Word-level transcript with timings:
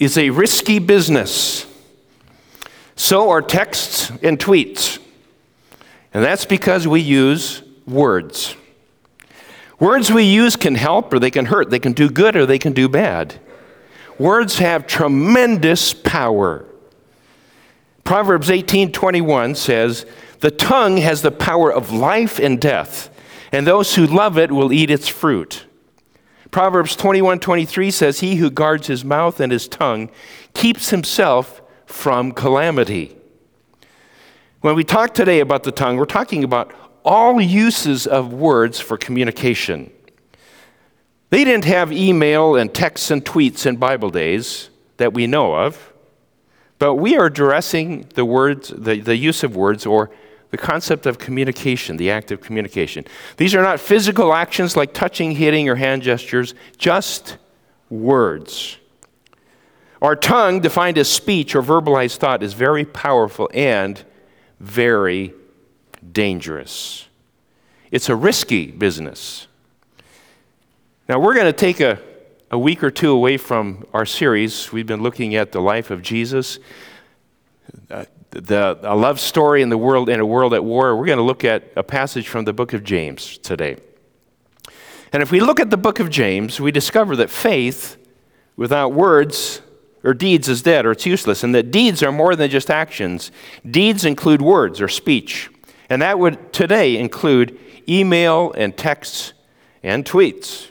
is 0.00 0.18
a 0.18 0.30
risky 0.30 0.78
business. 0.78 1.66
So 2.96 3.30
are 3.30 3.42
texts 3.42 4.10
and 4.22 4.38
tweets. 4.38 4.98
And 6.12 6.24
that's 6.24 6.46
because 6.46 6.88
we 6.88 7.00
use 7.00 7.62
words. 7.86 8.56
Words 9.78 10.10
we 10.10 10.24
use 10.24 10.56
can 10.56 10.74
help 10.74 11.12
or 11.12 11.18
they 11.18 11.30
can 11.30 11.46
hurt. 11.46 11.70
They 11.70 11.78
can 11.78 11.92
do 11.92 12.10
good 12.10 12.34
or 12.34 12.46
they 12.46 12.58
can 12.58 12.72
do 12.72 12.88
bad. 12.88 13.38
Words 14.18 14.58
have 14.58 14.86
tremendous 14.86 15.94
power. 15.94 16.64
Proverbs 18.04 18.50
18:21 18.50 19.54
says, 19.54 20.04
"The 20.40 20.50
tongue 20.50 20.98
has 20.98 21.22
the 21.22 21.30
power 21.30 21.72
of 21.72 21.92
life 21.92 22.38
and 22.38 22.60
death, 22.60 23.08
and 23.52 23.66
those 23.66 23.94
who 23.94 24.04
love 24.06 24.36
it 24.36 24.50
will 24.50 24.72
eat 24.72 24.90
its 24.90 25.08
fruit." 25.08 25.64
Proverbs 26.50 26.96
21:23 26.96 27.90
says, 27.90 28.20
"He 28.20 28.36
who 28.36 28.50
guards 28.50 28.88
his 28.88 29.04
mouth 29.04 29.40
and 29.40 29.52
his 29.52 29.68
tongue 29.68 30.10
keeps 30.54 30.90
himself 30.90 31.62
from 31.86 32.32
calamity." 32.32 33.16
When 34.60 34.74
we 34.74 34.84
talk 34.84 35.14
today 35.14 35.40
about 35.40 35.62
the 35.62 35.72
tongue, 35.72 35.96
we're 35.96 36.04
talking 36.04 36.44
about 36.44 36.72
all 37.04 37.40
uses 37.40 38.06
of 38.06 38.32
words 38.32 38.78
for 38.78 38.98
communication. 38.98 39.90
They 41.30 41.44
didn't 41.44 41.64
have 41.64 41.92
email 41.92 42.56
and 42.56 42.74
texts 42.74 43.10
and 43.10 43.24
tweets 43.24 43.64
in 43.64 43.76
Bible 43.76 44.10
days 44.10 44.68
that 44.96 45.14
we 45.14 45.26
know 45.26 45.54
of, 45.54 45.92
but 46.78 46.96
we 46.96 47.16
are 47.16 47.26
addressing 47.26 48.06
the 48.14 48.24
words, 48.24 48.72
the, 48.76 49.00
the 49.00 49.16
use 49.16 49.44
of 49.44 49.54
words, 49.56 49.86
or 49.86 50.10
the 50.50 50.58
concept 50.58 51.06
of 51.06 51.18
communication, 51.18 51.96
the 51.96 52.10
act 52.10 52.30
of 52.30 52.40
communication. 52.40 53.04
These 53.36 53.54
are 53.54 53.62
not 53.62 53.80
physical 53.80 54.32
actions 54.32 54.76
like 54.76 54.92
touching, 54.92 55.32
hitting, 55.32 55.68
or 55.68 55.76
hand 55.76 56.02
gestures, 56.02 56.54
just 56.76 57.38
words. 57.88 58.76
Our 60.02 60.16
tongue, 60.16 60.60
defined 60.60 60.96
as 60.98 61.08
speech 61.10 61.54
or 61.54 61.62
verbalized 61.62 62.16
thought, 62.16 62.42
is 62.42 62.54
very 62.54 62.84
powerful 62.84 63.50
and 63.52 64.02
very 64.58 65.34
dangerous. 66.12 67.06
It's 67.90 68.08
a 68.08 68.16
risky 68.16 68.70
business. 68.70 69.46
Now, 71.08 71.18
we're 71.18 71.34
going 71.34 71.46
to 71.46 71.52
take 71.52 71.80
a, 71.80 71.98
a 72.50 72.58
week 72.58 72.82
or 72.82 72.90
two 72.90 73.10
away 73.10 73.36
from 73.36 73.84
our 73.92 74.06
series. 74.06 74.72
We've 74.72 74.86
been 74.86 75.02
looking 75.02 75.34
at 75.34 75.52
the 75.52 75.60
life 75.60 75.90
of 75.90 76.02
Jesus, 76.02 76.58
uh, 77.90 78.04
the, 78.30 78.78
a 78.82 78.94
love 78.94 79.20
story 79.20 79.62
in 79.62 79.68
the 79.68 79.78
world 79.78 80.08
in 80.08 80.20
a 80.20 80.26
world 80.26 80.54
at 80.54 80.64
war. 80.64 80.96
We're 80.96 81.06
going 81.06 81.18
to 81.18 81.24
look 81.24 81.44
at 81.44 81.64
a 81.76 81.82
passage 81.82 82.28
from 82.28 82.44
the 82.44 82.52
book 82.52 82.72
of 82.72 82.84
James 82.84 83.38
today. 83.38 83.76
And 85.12 85.22
if 85.22 85.32
we 85.32 85.40
look 85.40 85.58
at 85.58 85.70
the 85.70 85.76
book 85.76 85.98
of 85.98 86.08
James, 86.10 86.60
we 86.60 86.70
discover 86.70 87.16
that 87.16 87.30
faith 87.30 87.96
without 88.56 88.92
words 88.92 89.60
or 90.04 90.14
deeds 90.14 90.48
is 90.48 90.62
dead 90.62 90.86
or 90.86 90.92
it's 90.92 91.04
useless, 91.04 91.42
and 91.42 91.54
that 91.54 91.70
deeds 91.70 92.02
are 92.02 92.12
more 92.12 92.36
than 92.36 92.48
just 92.48 92.70
actions. 92.70 93.32
Deeds 93.68 94.04
include 94.04 94.40
words 94.40 94.80
or 94.80 94.88
speech. 94.88 95.50
And 95.88 96.00
that 96.02 96.18
would 96.18 96.52
today 96.52 96.96
include 96.96 97.58
email 97.88 98.52
and 98.52 98.76
texts 98.76 99.32
and 99.82 100.04
tweets. 100.04 100.68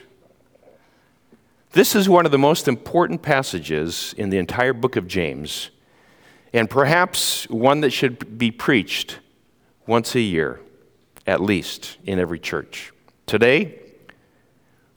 This 1.72 1.94
is 1.94 2.08
one 2.08 2.24
of 2.24 2.32
the 2.32 2.38
most 2.38 2.66
important 2.66 3.22
passages 3.22 4.14
in 4.16 4.30
the 4.30 4.38
entire 4.38 4.72
book 4.72 4.96
of 4.96 5.06
James, 5.06 5.70
and 6.52 6.68
perhaps 6.68 7.48
one 7.48 7.80
that 7.80 7.90
should 7.90 8.38
be 8.38 8.50
preached 8.50 9.18
once 9.86 10.14
a 10.14 10.20
year, 10.20 10.60
at 11.26 11.40
least, 11.40 11.98
in 12.04 12.18
every 12.18 12.38
church. 12.38 12.92
Today, 13.26 13.78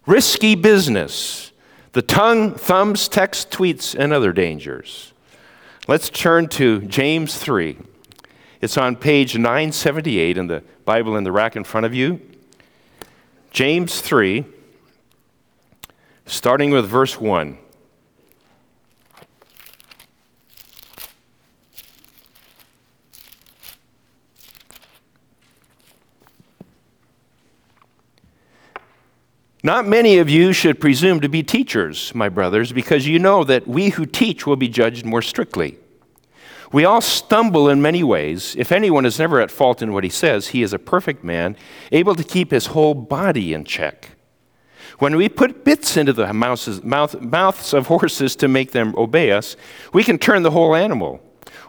risky 0.05 0.55
business 0.55 1.51
the 1.93 2.01
tongue, 2.01 2.55
thumbs, 2.55 3.07
text, 3.07 3.51
tweets, 3.51 3.95
and 3.97 4.11
other 4.11 4.33
dangers. 4.33 5.13
Let's 5.87 6.09
turn 6.09 6.47
to 6.49 6.81
James 6.81 7.37
3. 7.37 7.77
It's 8.61 8.77
on 8.77 8.95
page 8.95 9.37
978 9.37 10.37
in 10.37 10.47
the 10.47 10.63
Bible 10.85 11.15
in 11.17 11.23
the 11.23 11.31
rack 11.31 11.55
in 11.55 11.63
front 11.63 11.85
of 11.85 11.93
you. 11.93 12.19
James 13.51 14.01
3, 14.01 14.45
starting 16.25 16.71
with 16.71 16.87
verse 16.87 17.21
1. 17.21 17.59
Not 29.65 29.87
many 29.87 30.17
of 30.17 30.29
you 30.29 30.51
should 30.51 30.81
presume 30.81 31.21
to 31.21 31.29
be 31.29 31.41
teachers, 31.41 32.13
my 32.13 32.27
brothers, 32.27 32.73
because 32.73 33.07
you 33.07 33.17
know 33.17 33.45
that 33.45 33.65
we 33.65 33.91
who 33.91 34.05
teach 34.05 34.45
will 34.45 34.57
be 34.57 34.67
judged 34.67 35.05
more 35.05 35.21
strictly. 35.21 35.77
We 36.73 36.83
all 36.83 36.99
stumble 36.99 37.69
in 37.69 37.81
many 37.81 38.03
ways. 38.03 38.57
If 38.57 38.73
anyone 38.73 39.05
is 39.05 39.19
never 39.19 39.39
at 39.39 39.49
fault 39.49 39.81
in 39.81 39.93
what 39.93 40.03
he 40.03 40.09
says, 40.09 40.49
he 40.49 40.63
is 40.63 40.73
a 40.73 40.79
perfect 40.79 41.23
man, 41.23 41.55
able 41.93 42.13
to 42.13 42.25
keep 42.25 42.51
his 42.51 42.67
whole 42.67 42.93
body 42.93 43.53
in 43.53 43.63
check. 43.63 44.17
When 44.99 45.15
we 45.15 45.29
put 45.29 45.63
bits 45.63 45.95
into 45.95 46.11
the 46.11 46.33
mouths, 46.33 46.83
mouth, 46.83 47.21
mouths 47.21 47.73
of 47.73 47.87
horses 47.87 48.35
to 48.37 48.49
make 48.49 48.73
them 48.73 48.93
obey 48.97 49.31
us, 49.31 49.55
we 49.93 50.03
can 50.03 50.17
turn 50.17 50.43
the 50.43 50.51
whole 50.51 50.75
animal. 50.75 51.21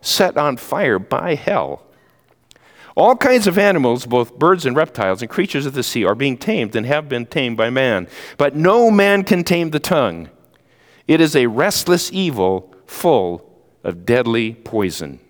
set 0.00 0.36
on 0.36 0.56
fire 0.56 0.98
by 0.98 1.34
hell. 1.34 1.82
All 2.96 3.16
kinds 3.16 3.46
of 3.46 3.56
animals, 3.56 4.04
both 4.04 4.38
birds 4.38 4.66
and 4.66 4.76
reptiles 4.76 5.22
and 5.22 5.30
creatures 5.30 5.66
of 5.66 5.74
the 5.74 5.82
sea, 5.82 6.04
are 6.04 6.14
being 6.14 6.36
tamed 6.36 6.74
and 6.74 6.84
have 6.86 7.08
been 7.08 7.26
tamed 7.26 7.56
by 7.56 7.70
man. 7.70 8.08
But 8.36 8.56
no 8.56 8.90
man 8.90 9.24
can 9.24 9.44
tame 9.44 9.70
the 9.70 9.80
tongue. 9.80 10.28
It 11.06 11.20
is 11.20 11.34
a 11.34 11.46
restless 11.46 12.12
evil 12.12 12.74
full 12.86 13.48
of 13.84 14.04
deadly 14.04 14.54
poison. 14.54 15.20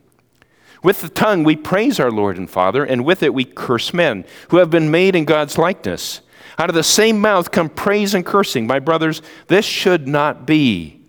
With 0.82 1.02
the 1.02 1.08
tongue 1.08 1.44
we 1.44 1.56
praise 1.56 2.00
our 2.00 2.10
Lord 2.10 2.38
and 2.38 2.48
Father, 2.48 2.84
and 2.84 3.04
with 3.04 3.22
it 3.22 3.34
we 3.34 3.44
curse 3.44 3.92
men 3.92 4.24
who 4.48 4.56
have 4.56 4.70
been 4.70 4.90
made 4.90 5.14
in 5.14 5.24
God's 5.24 5.58
likeness. 5.58 6.22
Out 6.58 6.70
of 6.70 6.74
the 6.74 6.82
same 6.82 7.20
mouth 7.20 7.50
come 7.50 7.68
praise 7.68 8.14
and 8.14 8.24
cursing. 8.24 8.66
My 8.66 8.78
brothers, 8.78 9.20
this 9.48 9.64
should 9.64 10.08
not 10.08 10.46
be. 10.46 10.99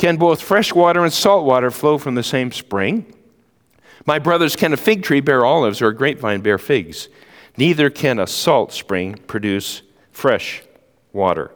Can 0.00 0.16
both 0.16 0.40
fresh 0.40 0.74
water 0.74 1.04
and 1.04 1.12
salt 1.12 1.44
water 1.44 1.70
flow 1.70 1.98
from 1.98 2.14
the 2.14 2.22
same 2.22 2.52
spring? 2.52 3.04
My 4.06 4.18
brothers, 4.18 4.56
can 4.56 4.72
a 4.72 4.78
fig 4.78 5.02
tree 5.02 5.20
bear 5.20 5.44
olives 5.44 5.82
or 5.82 5.88
a 5.88 5.94
grapevine 5.94 6.40
bear 6.40 6.56
figs? 6.56 7.10
Neither 7.58 7.90
can 7.90 8.18
a 8.18 8.26
salt 8.26 8.72
spring 8.72 9.16
produce 9.26 9.82
fresh 10.10 10.62
water. 11.12 11.50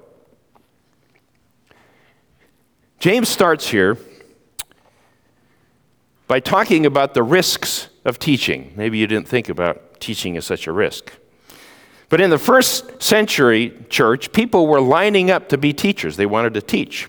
James 2.99 3.31
starts 3.31 3.69
here 3.69 3.97
by 6.29 6.39
talking 6.39 6.85
about 6.85 7.15
the 7.15 7.23
risks 7.23 7.89
of 8.05 8.19
teaching. 8.19 8.75
Maybe 8.77 8.99
you 8.99 9.07
didn't 9.07 9.27
think 9.27 9.49
about 9.49 10.01
teaching 10.01 10.37
as 10.37 10.45
such 10.45 10.67
a 10.67 10.73
risk. 10.73 11.15
But 12.11 12.21
in 12.21 12.29
the 12.29 12.37
first 12.37 13.03
century 13.03 13.73
church, 13.89 14.33
people 14.33 14.67
were 14.67 14.83
lining 14.83 15.31
up 15.31 15.49
to 15.49 15.57
be 15.57 15.73
teachers. 15.73 16.19
They 16.19 16.27
wanted 16.27 16.53
to 16.53 16.61
teach. 16.61 17.09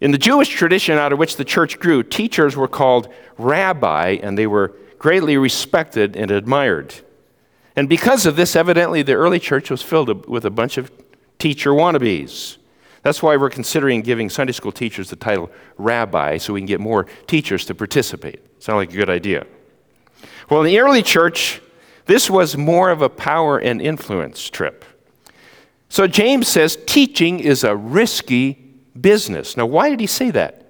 In 0.00 0.10
the 0.10 0.18
Jewish 0.18 0.48
tradition 0.48 0.98
out 0.98 1.12
of 1.12 1.18
which 1.18 1.36
the 1.36 1.44
church 1.44 1.78
grew, 1.78 2.02
teachers 2.02 2.54
were 2.54 2.68
called 2.68 3.08
rabbi 3.38 4.18
and 4.22 4.36
they 4.36 4.46
were 4.46 4.74
greatly 4.98 5.36
respected 5.36 6.16
and 6.16 6.30
admired. 6.30 6.94
And 7.74 7.88
because 7.88 8.26
of 8.26 8.36
this, 8.36 8.56
evidently 8.56 9.02
the 9.02 9.14
early 9.14 9.38
church 9.38 9.70
was 9.70 9.82
filled 9.82 10.26
with 10.26 10.44
a 10.44 10.50
bunch 10.50 10.78
of 10.78 10.90
teacher 11.38 11.70
wannabes. 11.70 12.56
That's 13.02 13.22
why 13.22 13.36
we're 13.36 13.50
considering 13.50 14.02
giving 14.02 14.28
Sunday 14.28 14.52
school 14.52 14.72
teachers 14.72 15.10
the 15.10 15.16
title 15.16 15.50
rabbi 15.78 16.38
so 16.38 16.52
we 16.52 16.60
can 16.60 16.66
get 16.66 16.80
more 16.80 17.06
teachers 17.26 17.64
to 17.66 17.74
participate. 17.74 18.40
Sound 18.60 18.78
like 18.78 18.92
a 18.92 18.96
good 18.96 19.10
idea. 19.10 19.46
Well, 20.50 20.60
in 20.60 20.66
the 20.66 20.78
early 20.78 21.02
church, 21.02 21.60
this 22.06 22.28
was 22.28 22.56
more 22.56 22.90
of 22.90 23.02
a 23.02 23.08
power 23.08 23.58
and 23.58 23.80
influence 23.80 24.48
trip. 24.50 24.84
So 25.88 26.06
James 26.06 26.48
says 26.48 26.78
teaching 26.86 27.40
is 27.40 27.64
a 27.64 27.76
risky 27.76 28.65
business. 29.00 29.56
Now, 29.56 29.66
why 29.66 29.90
did 29.90 30.00
he 30.00 30.06
say 30.06 30.30
that? 30.30 30.66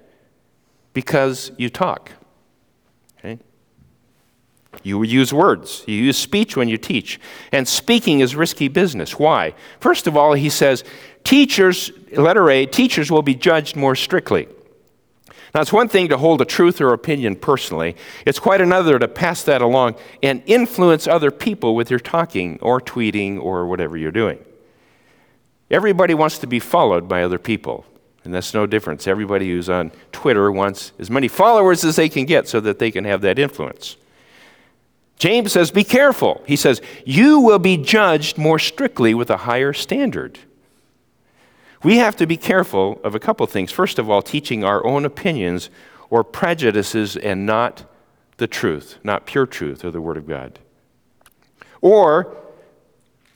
Because 0.92 1.52
you 1.56 1.68
talk. 1.68 2.10
Okay? 3.18 3.38
You 4.82 5.02
use 5.02 5.32
words. 5.32 5.84
You 5.86 5.94
use 5.94 6.16
speech 6.16 6.56
when 6.56 6.68
you 6.68 6.78
teach. 6.78 7.20
And 7.52 7.66
speaking 7.66 8.20
is 8.20 8.34
risky 8.34 8.68
business. 8.68 9.18
Why? 9.18 9.54
First 9.80 10.06
of 10.06 10.16
all, 10.16 10.34
he 10.34 10.48
says 10.48 10.84
teachers, 11.24 11.90
letter 12.12 12.50
A, 12.50 12.66
teachers 12.66 13.10
will 13.10 13.22
be 13.22 13.34
judged 13.34 13.76
more 13.76 13.94
strictly. 13.94 14.48
Now, 15.54 15.62
it's 15.62 15.72
one 15.72 15.88
thing 15.88 16.08
to 16.08 16.18
hold 16.18 16.42
a 16.42 16.44
truth 16.44 16.82
or 16.82 16.92
opinion 16.92 17.34
personally, 17.36 17.96
it's 18.26 18.38
quite 18.38 18.60
another 18.60 18.98
to 18.98 19.08
pass 19.08 19.42
that 19.44 19.62
along 19.62 19.96
and 20.22 20.42
influence 20.44 21.06
other 21.06 21.30
people 21.30 21.74
with 21.74 21.90
your 21.90 21.98
talking 21.98 22.58
or 22.60 22.78
tweeting 22.78 23.40
or 23.40 23.66
whatever 23.66 23.96
you're 23.96 24.12
doing. 24.12 24.38
Everybody 25.70 26.12
wants 26.12 26.38
to 26.40 26.46
be 26.46 26.60
followed 26.60 27.08
by 27.08 27.22
other 27.22 27.38
people, 27.38 27.86
and 28.26 28.34
that's 28.34 28.52
no 28.52 28.66
difference. 28.66 29.06
Everybody 29.06 29.48
who's 29.48 29.70
on 29.70 29.90
Twitter 30.12 30.52
wants 30.52 30.92
as 30.98 31.08
many 31.08 31.28
followers 31.28 31.84
as 31.84 31.96
they 31.96 32.10
can 32.10 32.26
get 32.26 32.46
so 32.46 32.60
that 32.60 32.78
they 32.78 32.90
can 32.90 33.04
have 33.04 33.22
that 33.22 33.38
influence. 33.38 33.96
James 35.16 35.52
says, 35.52 35.70
Be 35.70 35.84
careful. 35.84 36.42
He 36.46 36.56
says, 36.56 36.82
You 37.06 37.40
will 37.40 37.58
be 37.58 37.78
judged 37.78 38.36
more 38.36 38.58
strictly 38.58 39.14
with 39.14 39.30
a 39.30 39.38
higher 39.38 39.72
standard. 39.72 40.38
We 41.82 41.96
have 41.96 42.16
to 42.16 42.26
be 42.26 42.36
careful 42.36 43.00
of 43.02 43.14
a 43.14 43.20
couple 43.20 43.46
things. 43.46 43.72
First 43.72 43.98
of 43.98 44.10
all, 44.10 44.20
teaching 44.20 44.64
our 44.64 44.84
own 44.84 45.04
opinions 45.04 45.70
or 46.10 46.24
prejudices 46.24 47.16
and 47.16 47.46
not 47.46 47.84
the 48.36 48.46
truth, 48.46 48.98
not 49.02 49.26
pure 49.26 49.46
truth 49.46 49.84
or 49.84 49.90
the 49.90 50.00
Word 50.00 50.16
of 50.16 50.26
God. 50.26 50.58
Or 51.80 52.36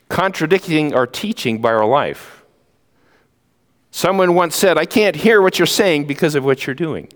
contradicting 0.08 0.92
our 0.94 1.06
teaching 1.06 1.60
by 1.60 1.72
our 1.72 1.86
life. 1.86 2.39
Someone 3.90 4.34
once 4.34 4.56
said, 4.56 4.78
I 4.78 4.84
can't 4.84 5.16
hear 5.16 5.42
what 5.42 5.58
you're 5.58 5.66
saying 5.66 6.06
because 6.06 6.34
of 6.34 6.44
what 6.44 6.66
you're 6.66 6.74
doing. 6.74 7.08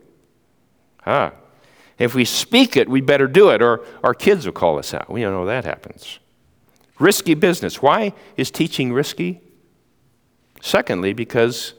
Ah, 1.07 1.33
if 1.99 2.15
we 2.15 2.25
speak 2.25 2.77
it, 2.77 2.89
we 2.89 3.01
better 3.01 3.27
do 3.27 3.51
it, 3.51 3.63
or 3.63 3.85
our 4.03 4.15
kids 4.15 4.47
will 4.47 4.53
call 4.53 4.79
us 4.79 4.93
out. 4.93 5.09
We 5.09 5.21
don't 5.21 5.33
know 5.33 5.47
that 5.47 5.65
happens. 5.65 6.19
Risky 6.99 7.35
business. 7.35 7.81
Why 7.81 8.13
is 8.37 8.51
teaching 8.51 8.93
risky? 8.93 9.41
Secondly, 10.61 11.13
because 11.13 11.75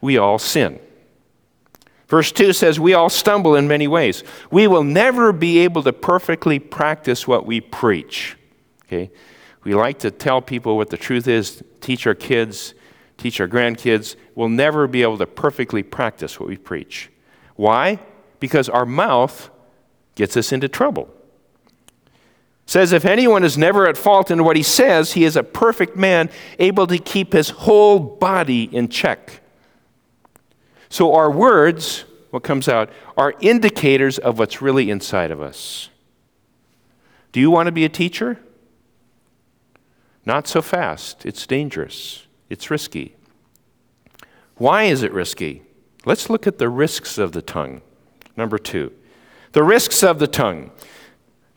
we 0.00 0.18
all 0.18 0.38
sin. 0.38 0.80
Verse 2.08 2.32
2 2.32 2.52
says, 2.52 2.80
We 2.80 2.92
all 2.92 3.08
stumble 3.08 3.54
in 3.54 3.68
many 3.68 3.86
ways. 3.86 4.24
We 4.50 4.66
will 4.66 4.82
never 4.82 5.32
be 5.32 5.58
able 5.60 5.82
to 5.84 5.92
perfectly 5.92 6.58
practice 6.58 7.26
what 7.26 7.46
we 7.46 7.60
preach. 7.60 8.36
Okay? 8.86 9.10
We 9.62 9.74
like 9.74 10.00
to 10.00 10.10
tell 10.10 10.42
people 10.42 10.76
what 10.76 10.90
the 10.90 10.96
truth 10.96 11.28
is, 11.28 11.62
teach 11.80 12.06
our 12.06 12.14
kids, 12.14 12.74
teach 13.20 13.40
our 13.40 13.48
grandkids. 13.48 14.16
We'll 14.34 14.48
never 14.48 14.86
be 14.86 15.02
able 15.02 15.18
to 15.18 15.26
perfectly 15.26 15.82
practice 15.82 16.40
what 16.40 16.48
we 16.48 16.56
preach. 16.56 17.10
Why? 17.56 18.00
Because 18.40 18.68
our 18.68 18.86
mouth 18.86 19.50
gets 20.14 20.36
us 20.36 20.52
into 20.52 20.68
trouble 20.68 21.08
says 22.70 22.92
if 22.92 23.04
anyone 23.04 23.42
is 23.42 23.58
never 23.58 23.88
at 23.88 23.96
fault 23.96 24.30
in 24.30 24.44
what 24.44 24.56
he 24.56 24.62
says 24.62 25.14
he 25.14 25.24
is 25.24 25.34
a 25.34 25.42
perfect 25.42 25.96
man 25.96 26.30
able 26.60 26.86
to 26.86 26.98
keep 26.98 27.32
his 27.32 27.50
whole 27.50 27.98
body 27.98 28.64
in 28.64 28.88
check 28.88 29.40
so 30.88 31.12
our 31.12 31.28
words 31.28 32.04
what 32.30 32.44
comes 32.44 32.68
out 32.68 32.88
are 33.16 33.34
indicators 33.40 34.18
of 34.18 34.38
what's 34.38 34.62
really 34.62 34.88
inside 34.88 35.32
of 35.32 35.40
us 35.40 35.88
do 37.32 37.40
you 37.40 37.50
want 37.50 37.66
to 37.66 37.72
be 37.72 37.84
a 37.84 37.88
teacher 37.88 38.38
not 40.24 40.46
so 40.46 40.62
fast 40.62 41.26
it's 41.26 41.48
dangerous 41.48 42.28
it's 42.50 42.70
risky 42.70 43.16
why 44.56 44.84
is 44.84 45.02
it 45.02 45.12
risky 45.12 45.62
let's 46.04 46.28
look 46.28 46.46
at 46.46 46.58
the 46.58 46.68
risks 46.68 47.16
of 47.16 47.32
the 47.32 47.42
tongue 47.42 47.80
number 48.36 48.58
two 48.58 48.92
the 49.52 49.62
risks 49.62 50.02
of 50.02 50.18
the 50.18 50.28
tongue 50.28 50.70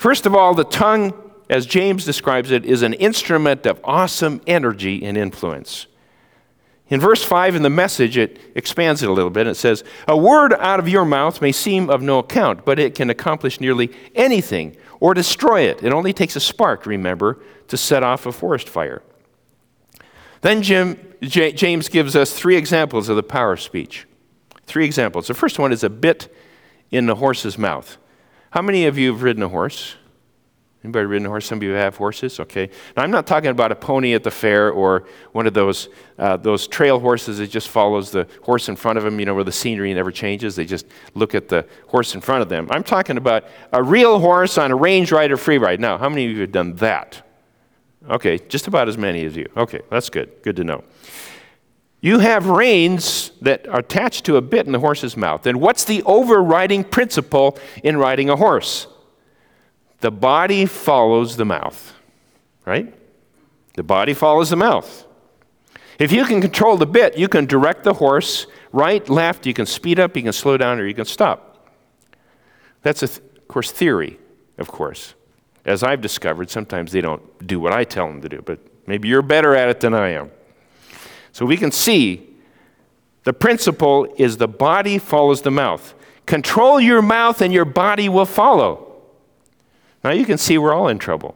First 0.04 0.26
of 0.26 0.36
all, 0.36 0.54
the 0.54 0.66
tongue, 0.66 1.14
as 1.50 1.66
James 1.66 2.04
describes 2.04 2.52
it, 2.52 2.66
is 2.66 2.82
an 2.82 2.92
instrument 2.96 3.66
of 3.66 3.80
awesome 3.86 4.42
energy 4.46 5.02
and 5.02 5.16
influence. 5.16 5.88
In 6.90 7.00
verse 7.00 7.24
5 7.24 7.56
in 7.56 7.62
the 7.64 7.70
message, 7.70 8.18
it 8.18 8.38
expands 8.54 9.02
it 9.02 9.08
a 9.08 9.14
little 9.14 9.30
bit. 9.30 9.48
It 9.48 9.56
says, 9.56 9.86
A 10.06 10.18
word 10.18 10.56
out 10.60 10.82
of 10.82 10.90
your 10.90 11.06
mouth 11.06 11.42
may 11.42 11.54
seem 11.54 11.90
of 11.90 12.02
no 12.02 12.20
account, 12.20 12.66
but 12.66 12.80
it 12.80 12.96
can 12.96 13.10
accomplish 13.10 13.62
nearly 13.62 13.92
anything 14.14 14.76
or 15.00 15.14
destroy 15.14 15.62
it. 15.62 15.82
It 15.82 15.94
only 15.94 16.12
takes 16.12 16.36
a 16.36 16.42
spark, 16.42 16.86
remember, 16.86 17.42
to 17.70 17.78
set 17.78 18.04
off 18.04 18.26
a 18.26 18.34
forest 18.34 18.68
fire. 18.68 19.04
Then 20.44 20.62
Jim, 20.62 21.16
J- 21.22 21.54
James 21.54 21.88
gives 21.88 22.18
us 22.18 22.34
three 22.34 22.58
examples 22.58 23.08
of 23.08 23.16
the 23.16 23.24
power 23.24 23.54
of 23.54 23.62
speech. 23.62 24.06
Three 24.66 24.86
examples. 24.86 25.28
The 25.28 25.34
first 25.34 25.58
one 25.58 25.72
is 25.72 25.86
a 25.86 25.90
bit 25.90 26.34
in 26.92 27.06
the 27.06 27.16
horse's 27.16 27.58
mouth. 27.58 27.98
How 28.52 28.62
many 28.62 28.86
of 28.86 28.98
you 28.98 29.14
have 29.14 29.24
ridden 29.24 29.42
a 29.42 29.48
horse? 29.48 29.96
Anybody 30.84 31.06
ridden 31.06 31.28
a 31.28 31.30
horse? 31.30 31.46
Some 31.46 31.60
of 31.60 31.64
you 31.64 31.72
have 31.72 31.96
horses? 31.96 32.42
Okay. 32.42 32.70
Now, 32.98 33.04
I'm 33.04 33.12
not 33.12 33.26
talking 33.26 33.52
about 33.52 33.72
a 33.72 33.76
pony 33.76 34.14
at 34.16 34.24
the 34.24 34.32
fair 34.32 34.70
or 34.70 35.08
one 35.32 35.48
of 35.48 35.54
those, 35.54 35.88
uh, 36.20 36.36
those 36.36 36.68
trail 36.68 37.00
horses 37.00 37.38
that 37.38 37.48
just 37.48 37.70
follows 37.70 38.12
the 38.12 38.28
horse 38.42 38.68
in 38.68 38.76
front 38.76 38.98
of 38.98 39.06
them, 39.06 39.22
you 39.22 39.26
know, 39.26 39.34
where 39.34 39.46
the 39.46 39.52
scenery 39.52 39.94
never 39.94 40.12
changes. 40.12 40.58
They 40.58 40.66
just 40.66 40.86
look 41.16 41.34
at 41.36 41.48
the 41.48 41.66
horse 41.88 42.16
in 42.16 42.22
front 42.22 42.42
of 42.42 42.50
them. 42.50 42.68
I'm 42.70 42.84
talking 42.84 43.16
about 43.16 43.46
a 43.72 43.82
real 43.82 44.20
horse 44.20 44.58
on 44.58 44.72
a 44.72 44.76
range 44.76 45.14
rider 45.14 45.38
free 45.38 45.58
ride. 45.58 45.80
Now, 45.80 45.98
how 45.98 46.10
many 46.10 46.26
of 46.26 46.32
you 46.32 46.42
have 46.42 46.52
done 46.52 46.76
that? 46.76 47.26
Okay, 48.10 48.38
just 48.50 48.68
about 48.68 48.90
as 48.90 48.98
many 48.98 49.24
as 49.26 49.36
you. 49.36 49.50
Okay, 49.56 49.82
that's 49.90 50.10
good. 50.10 50.32
Good 50.42 50.56
to 50.58 50.64
know. 50.64 50.84
You 52.02 52.20
have 52.20 52.48
reins 52.48 53.32
that 53.42 53.66
are 53.68 53.80
attached 53.80 54.26
to 54.26 54.36
a 54.36 54.42
bit 54.42 54.66
in 54.66 54.74
the 54.74 54.80
horse's 54.80 55.16
mouth. 55.16 55.46
And 55.46 55.62
what's 55.62 55.86
the 55.86 56.04
overriding 56.04 56.84
principle 56.84 57.58
in 57.82 57.96
riding 57.96 58.30
a 58.30 58.36
horse? 58.36 58.88
The 60.02 60.12
body 60.12 60.66
follows 60.66 61.38
the 61.38 61.46
mouth, 61.46 61.94
right? 62.66 62.94
The 63.76 63.84
body 63.84 64.14
follows 64.14 64.50
the 64.50 64.58
mouth. 64.58 65.06
If 65.98 66.12
you 66.12 66.26
can 66.26 66.42
control 66.42 66.76
the 66.76 66.86
bit, 66.86 67.18
you 67.18 67.30
can 67.30 67.46
direct 67.46 67.86
the 67.86 67.94
horse 67.94 68.48
right, 68.74 69.08
left, 69.08 69.46
you 69.46 69.54
can 69.54 69.66
speed 69.66 70.00
up, 70.00 70.18
you 70.18 70.24
can 70.24 70.34
slow 70.34 70.58
down, 70.58 70.80
or 70.80 70.88
you 70.88 70.96
can 70.96 71.06
stop. 71.06 71.70
That's, 72.82 73.00
th- 73.00 73.20
of 73.20 73.48
course, 73.48 73.72
theory, 73.72 74.20
of 74.58 74.68
course. 74.68 75.14
As 75.66 75.84
I've 75.84 76.02
discovered, 76.02 76.50
sometimes 76.50 76.92
they 76.92 77.02
don't 77.02 77.48
do 77.48 77.60
what 77.60 77.72
I 77.72 77.84
tell 77.84 78.08
them 78.08 78.22
to 78.22 78.30
do, 78.30 78.42
but 78.42 78.60
maybe 78.86 79.08
you're 79.08 79.22
better 79.22 79.56
at 79.56 79.70
it 79.70 79.80
than 79.80 79.94
I 79.94 80.10
am. 80.10 80.32
So 81.32 81.46
we 81.46 81.58
can 81.58 81.72
see 81.72 82.30
the 83.24 83.34
principle 83.34 84.14
is 84.18 84.38
the 84.38 84.48
body 84.48 84.98
follows 84.98 85.42
the 85.42 85.52
mouth. 85.52 85.94
Control 86.26 86.80
your 86.80 87.02
mouth 87.02 87.42
and 87.42 87.54
your 87.54 87.66
body 87.66 88.10
will 88.10 88.26
follow. 88.26 89.02
Now 90.04 90.12
you 90.12 90.26
can 90.26 90.38
see 90.38 90.58
we're 90.58 90.74
all 90.74 90.90
in 90.90 91.00
trouble. 91.00 91.36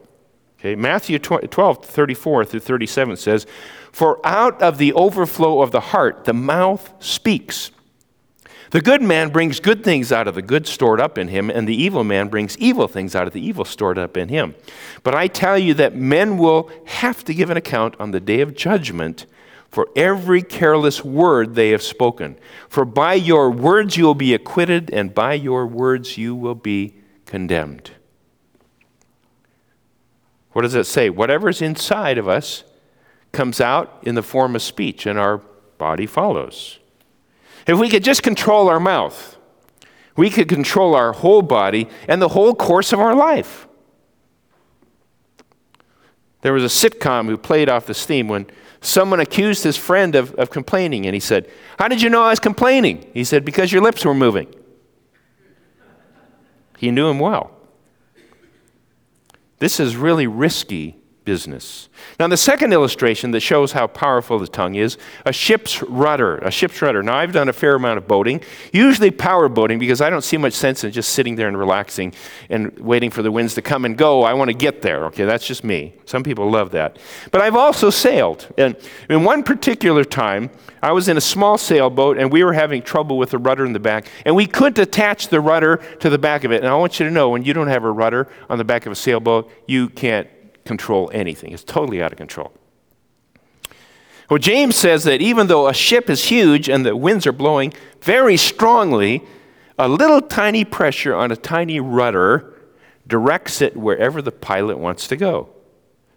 Okay, 0.58 0.74
Matthew 0.74 1.18
12, 1.18 1.84
34 1.84 2.44
through 2.44 2.60
37 2.60 3.16
says, 3.16 3.46
For 3.92 4.24
out 4.26 4.60
of 4.60 4.78
the 4.78 4.92
overflow 4.92 5.62
of 5.62 5.70
the 5.70 5.80
heart, 5.80 6.24
the 6.24 6.32
mouth 6.32 6.92
speaks. 6.98 7.70
The 8.70 8.82
good 8.82 9.00
man 9.00 9.30
brings 9.30 9.60
good 9.60 9.82
things 9.82 10.12
out 10.12 10.28
of 10.28 10.34
the 10.34 10.42
good 10.42 10.66
stored 10.66 11.00
up 11.00 11.16
in 11.16 11.28
him, 11.28 11.48
and 11.48 11.66
the 11.66 11.74
evil 11.74 12.04
man 12.04 12.28
brings 12.28 12.56
evil 12.58 12.86
things 12.86 13.14
out 13.14 13.26
of 13.26 13.32
the 13.32 13.40
evil 13.40 13.64
stored 13.64 13.98
up 13.98 14.16
in 14.16 14.28
him. 14.28 14.54
But 15.02 15.14
I 15.14 15.26
tell 15.26 15.58
you 15.58 15.72
that 15.74 15.96
men 15.96 16.36
will 16.36 16.70
have 16.84 17.24
to 17.24 17.34
give 17.34 17.48
an 17.48 17.56
account 17.56 17.94
on 17.98 18.10
the 18.10 18.20
day 18.20 18.40
of 18.40 18.54
judgment 18.54 19.26
for 19.70 19.88
every 19.96 20.42
careless 20.42 21.04
word 21.04 21.54
they 21.54 21.70
have 21.70 21.82
spoken. 21.82 22.36
For 22.68 22.84
by 22.84 23.14
your 23.14 23.50
words 23.50 23.96
you 23.96 24.04
will 24.04 24.14
be 24.14 24.34
acquitted, 24.34 24.90
and 24.90 25.14
by 25.14 25.34
your 25.34 25.66
words 25.66 26.18
you 26.18 26.34
will 26.34 26.54
be 26.54 26.94
condemned. 27.24 27.92
What 30.52 30.62
does 30.62 30.74
it 30.74 30.84
say? 30.84 31.08
Whatever's 31.08 31.62
inside 31.62 32.18
of 32.18 32.28
us 32.28 32.64
comes 33.32 33.60
out 33.60 33.98
in 34.02 34.14
the 34.14 34.22
form 34.22 34.56
of 34.56 34.62
speech, 34.62 35.06
and 35.06 35.18
our 35.18 35.38
body 35.78 36.06
follows. 36.06 36.78
If 37.68 37.78
we 37.78 37.90
could 37.90 38.02
just 38.02 38.22
control 38.22 38.68
our 38.68 38.80
mouth, 38.80 39.36
we 40.16 40.30
could 40.30 40.48
control 40.48 40.94
our 40.94 41.12
whole 41.12 41.42
body 41.42 41.86
and 42.08 42.20
the 42.20 42.28
whole 42.28 42.54
course 42.54 42.94
of 42.94 42.98
our 42.98 43.14
life. 43.14 43.68
There 46.40 46.54
was 46.54 46.64
a 46.64 46.66
sitcom 46.66 47.26
who 47.26 47.36
played 47.36 47.68
off 47.68 47.84
this 47.84 48.06
theme 48.06 48.26
when 48.26 48.46
someone 48.80 49.20
accused 49.20 49.64
his 49.64 49.76
friend 49.76 50.14
of, 50.14 50.34
of 50.36 50.50
complaining, 50.50 51.04
and 51.04 51.14
he 51.14 51.20
said, 51.20 51.50
How 51.78 51.88
did 51.88 52.00
you 52.00 52.08
know 52.08 52.22
I 52.22 52.30
was 52.30 52.40
complaining? 52.40 53.08
He 53.12 53.22
said, 53.22 53.44
Because 53.44 53.70
your 53.70 53.82
lips 53.82 54.02
were 54.02 54.14
moving. 54.14 54.52
He 56.78 56.90
knew 56.90 57.08
him 57.08 57.18
well. 57.18 57.50
This 59.58 59.78
is 59.78 59.96
really 59.96 60.26
risky 60.26 60.96
business. 61.28 61.90
Now, 62.18 62.26
the 62.26 62.38
second 62.38 62.72
illustration 62.72 63.32
that 63.32 63.40
shows 63.40 63.72
how 63.72 63.86
powerful 63.86 64.38
the 64.38 64.48
tongue 64.48 64.76
is 64.76 64.96
a 65.26 65.32
ship's 65.32 65.82
rudder. 65.82 66.38
A 66.38 66.50
ship's 66.50 66.80
rudder. 66.80 67.02
Now, 67.02 67.16
I've 67.18 67.34
done 67.34 67.50
a 67.50 67.52
fair 67.52 67.74
amount 67.74 67.98
of 67.98 68.08
boating, 68.08 68.40
usually 68.72 69.10
power 69.10 69.46
boating, 69.50 69.78
because 69.78 70.00
I 70.00 70.08
don't 70.08 70.24
see 70.24 70.38
much 70.38 70.54
sense 70.54 70.84
in 70.84 70.90
just 70.90 71.10
sitting 71.10 71.36
there 71.36 71.46
and 71.46 71.58
relaxing 71.58 72.14
and 72.48 72.78
waiting 72.78 73.10
for 73.10 73.20
the 73.20 73.30
winds 73.30 73.52
to 73.56 73.62
come 73.62 73.84
and 73.84 73.94
go. 73.94 74.22
I 74.22 74.32
want 74.32 74.48
to 74.48 74.56
get 74.56 74.80
there. 74.80 75.04
Okay, 75.08 75.26
that's 75.26 75.46
just 75.46 75.64
me. 75.64 75.92
Some 76.06 76.22
people 76.22 76.50
love 76.50 76.70
that. 76.70 76.98
But 77.30 77.42
I've 77.42 77.56
also 77.56 77.90
sailed. 77.90 78.48
And 78.56 78.74
in 79.10 79.22
one 79.22 79.42
particular 79.42 80.02
time, 80.02 80.48
I 80.82 80.92
was 80.92 81.08
in 81.08 81.18
a 81.18 81.20
small 81.20 81.58
sailboat 81.58 82.16
and 82.16 82.32
we 82.32 82.42
were 82.42 82.54
having 82.54 82.80
trouble 82.80 83.18
with 83.18 83.30
the 83.32 83.38
rudder 83.38 83.66
in 83.66 83.74
the 83.74 83.80
back, 83.80 84.06
and 84.24 84.34
we 84.34 84.46
couldn't 84.46 84.78
attach 84.78 85.28
the 85.28 85.42
rudder 85.42 85.76
to 86.00 86.08
the 86.08 86.18
back 86.18 86.44
of 86.44 86.52
it. 86.52 86.62
And 86.62 86.68
I 86.68 86.76
want 86.76 86.98
you 86.98 87.04
to 87.04 87.12
know 87.12 87.28
when 87.28 87.44
you 87.44 87.52
don't 87.52 87.68
have 87.68 87.84
a 87.84 87.90
rudder 87.90 88.28
on 88.48 88.56
the 88.56 88.64
back 88.64 88.86
of 88.86 88.92
a 88.92 88.96
sailboat, 88.96 89.50
you 89.66 89.90
can't 89.90 90.26
control 90.68 91.10
anything. 91.12 91.52
It's 91.52 91.64
totally 91.64 92.00
out 92.00 92.12
of 92.12 92.18
control. 92.18 92.52
Well, 94.30 94.38
James 94.38 94.76
says 94.76 95.02
that 95.04 95.20
even 95.20 95.48
though 95.48 95.66
a 95.66 95.74
ship 95.74 96.08
is 96.08 96.26
huge 96.26 96.68
and 96.68 96.84
the 96.86 96.94
winds 96.94 97.26
are 97.26 97.32
blowing 97.32 97.72
very 98.00 98.36
strongly, 98.36 99.24
A 99.78 99.88
little 99.88 100.20
tiny 100.20 100.64
pressure 100.64 101.14
on 101.14 101.30
a 101.30 101.36
tiny 101.36 101.78
rudder 101.78 102.52
directs 103.06 103.62
it 103.62 103.76
wherever 103.76 104.20
the 104.20 104.32
pilot 104.32 104.76
wants 104.78 105.06
to 105.08 105.16
go. 105.16 105.50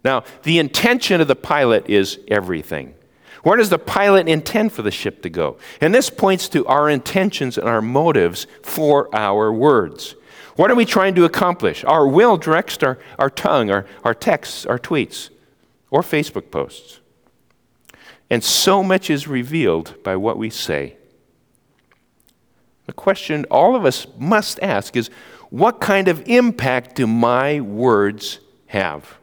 Now, 0.04 0.24
the 0.44 0.58
intention 0.58 1.22
of 1.22 1.28
the 1.28 1.36
pilot 1.36 1.88
is 1.88 2.20
everything. 2.28 2.96
Where 3.44 3.58
does 3.58 3.70
the 3.70 3.80
pilot 3.80 4.28
intend 4.28 4.74
for 4.74 4.82
the 4.82 4.92
ship 4.92 5.22
to 5.22 5.30
go? 5.30 5.58
And 5.80 5.94
this 5.94 6.10
points 6.10 6.50
to 6.50 6.66
our 6.66 6.90
intentions 6.90 7.58
and 7.58 7.68
our 7.68 7.82
motives 7.82 8.48
for 8.64 9.16
our 9.16 9.54
words. 9.54 10.16
What 10.56 10.70
are 10.70 10.76
we 10.76 10.86
trying 10.86 11.16
to 11.16 11.26
accomplish? 11.26 11.84
Our 11.84 12.08
will 12.08 12.38
directs 12.38 12.82
our, 12.84 13.00
our 13.18 13.30
tongue, 13.30 13.72
our, 13.72 13.86
our 14.04 14.14
texts, 14.14 14.66
our 14.66 14.80
tweets, 14.80 15.30
or 15.90 16.02
Facebook 16.02 16.52
posts. 16.52 17.00
And 18.30 18.44
so 18.44 18.84
much 18.84 19.10
is 19.10 19.28
revealed 19.28 20.02
by 20.04 20.16
what 20.16 20.38
we 20.38 20.50
say. 20.50 20.96
The 22.86 22.94
question 22.94 23.46
all 23.52 23.76
of 23.76 23.86
us 23.86 24.08
must 24.18 24.60
ask 24.62 24.96
is 24.96 25.10
what 25.50 25.82
kind 25.82 26.08
of 26.08 26.28
impact 26.28 26.96
do 26.96 27.08
my 27.08 27.60
words 27.60 28.40
have? 28.68 29.18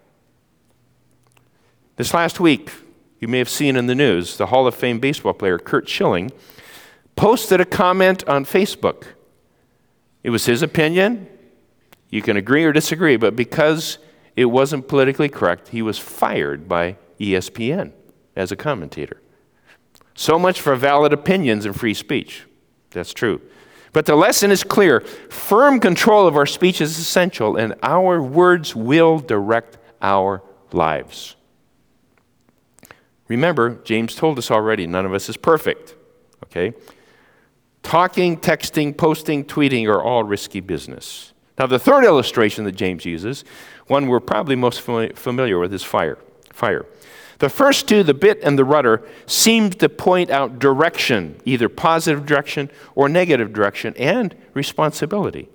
This 1.97 2.15
last 2.15 2.39
week, 2.39 2.71
you 3.19 3.29
may 3.29 3.39
have 3.39 3.49
seen 3.49 3.77
in 3.77 3.87
the 3.87 3.95
news, 3.95 4.37
the 4.37 4.47
Hall 4.47 4.67
of 4.67 4.75
Fame 4.75 5.01
baseball 5.01 5.33
player 5.33 5.59
Curt 5.59 5.89
Schilling 5.89 6.31
posted 7.17 7.61
a 7.61 7.65
comment 7.65 8.29
on 8.29 8.45
Facebook. 8.45 9.05
It 10.23 10.31
was 10.31 10.47
his 10.47 10.63
opinion. 10.63 11.29
You 12.11 12.23
can 12.23 12.37
agree 12.37 12.65
or 12.65 12.73
disagree, 12.73 13.17
but 13.17 13.37
because 13.37 13.99
it 14.37 14.47
wasn't 14.47 14.89
politically 14.89 15.29
correct, 15.29 15.69
he 15.69 15.83
was 15.83 15.99
fired 15.99 16.69
by 16.69 16.97
ESPN 17.21 17.93
as 18.37 18.53
a 18.53 18.57
commentator. 18.57 19.21
So 20.15 20.39
much 20.39 20.61
for 20.61 20.75
valid 20.75 21.13
opinions 21.13 21.65
and 21.65 21.79
free 21.79 21.95
speech. 21.95 22.45
That's 22.91 23.13
true. 23.13 23.41
But 23.93 24.07
the 24.07 24.17
lesson 24.17 24.51
is 24.51 24.65
clear 24.65 25.01
firm 25.01 25.81
control 25.81 26.27
of 26.27 26.37
our 26.37 26.47
speech 26.47 26.81
is 26.81 26.99
essential, 26.99 27.57
and 27.57 27.75
our 27.83 28.23
words 28.23 28.75
will 28.75 29.19
direct 29.19 29.79
our 30.03 30.43
lives. 30.73 31.37
Remember, 33.29 33.77
James 33.85 34.15
told 34.15 34.39
us 34.39 34.51
already, 34.51 34.87
none 34.87 35.07
of 35.07 35.13
us 35.13 35.29
is 35.29 35.37
perfect. 35.37 35.95
Okay? 36.45 36.75
Talking, 37.89 38.37
texting, 38.37 38.95
posting, 38.95 39.47
tweeting 39.47 39.89
are 39.89 40.03
all 40.03 40.23
risky 40.23 40.61
business. 40.61 41.33
Now, 41.59 41.65
the 41.65 41.79
third 41.79 42.05
illustration 42.05 42.65
that 42.65 42.73
James 42.73 43.07
uses, 43.07 43.45
one 43.87 44.09
we're 44.09 44.21
probably 44.21 44.57
most 44.57 44.83
familiar 44.83 45.59
with, 45.59 45.73
is 45.73 45.83
fire. 45.83 46.19
Fire. 46.53 46.85
The 47.39 47.49
first 47.49 47.89
two, 47.89 48.03
the 48.03 48.13
bit 48.13 48.41
and 48.43 48.59
the 48.59 48.65
rudder, 48.67 49.09
seem 49.25 49.71
to 49.71 49.89
point 49.89 50.29
out 50.29 50.59
direction, 50.59 51.41
either 51.47 51.71
positive 51.71 52.27
direction 52.27 52.69
or 52.95 53.09
negative 53.09 53.55
direction, 53.55 53.95
and 53.97 54.37
responsibility. 54.53 55.49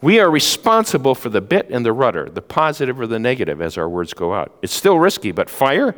We 0.00 0.18
are 0.18 0.30
responsible 0.30 1.14
for 1.14 1.28
the 1.28 1.42
bit 1.42 1.68
and 1.68 1.84
the 1.84 1.92
rudder, 1.92 2.30
the 2.30 2.40
positive 2.40 2.98
or 2.98 3.06
the 3.06 3.18
negative, 3.18 3.60
as 3.60 3.76
our 3.76 3.86
words 3.90 4.14
go 4.14 4.32
out. 4.32 4.56
It's 4.62 4.72
still 4.72 4.98
risky, 4.98 5.30
but 5.30 5.50
fire? 5.50 5.94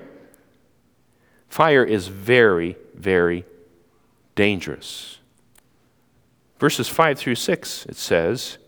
Fire 1.48 1.84
is 1.84 2.08
very, 2.08 2.76
very 2.96 3.44
dangerous. 4.36 5.18
Verses 6.58 6.88
5 6.88 7.18
through 7.18 7.34
6, 7.34 7.86
it 7.86 7.96
says, 7.96 8.58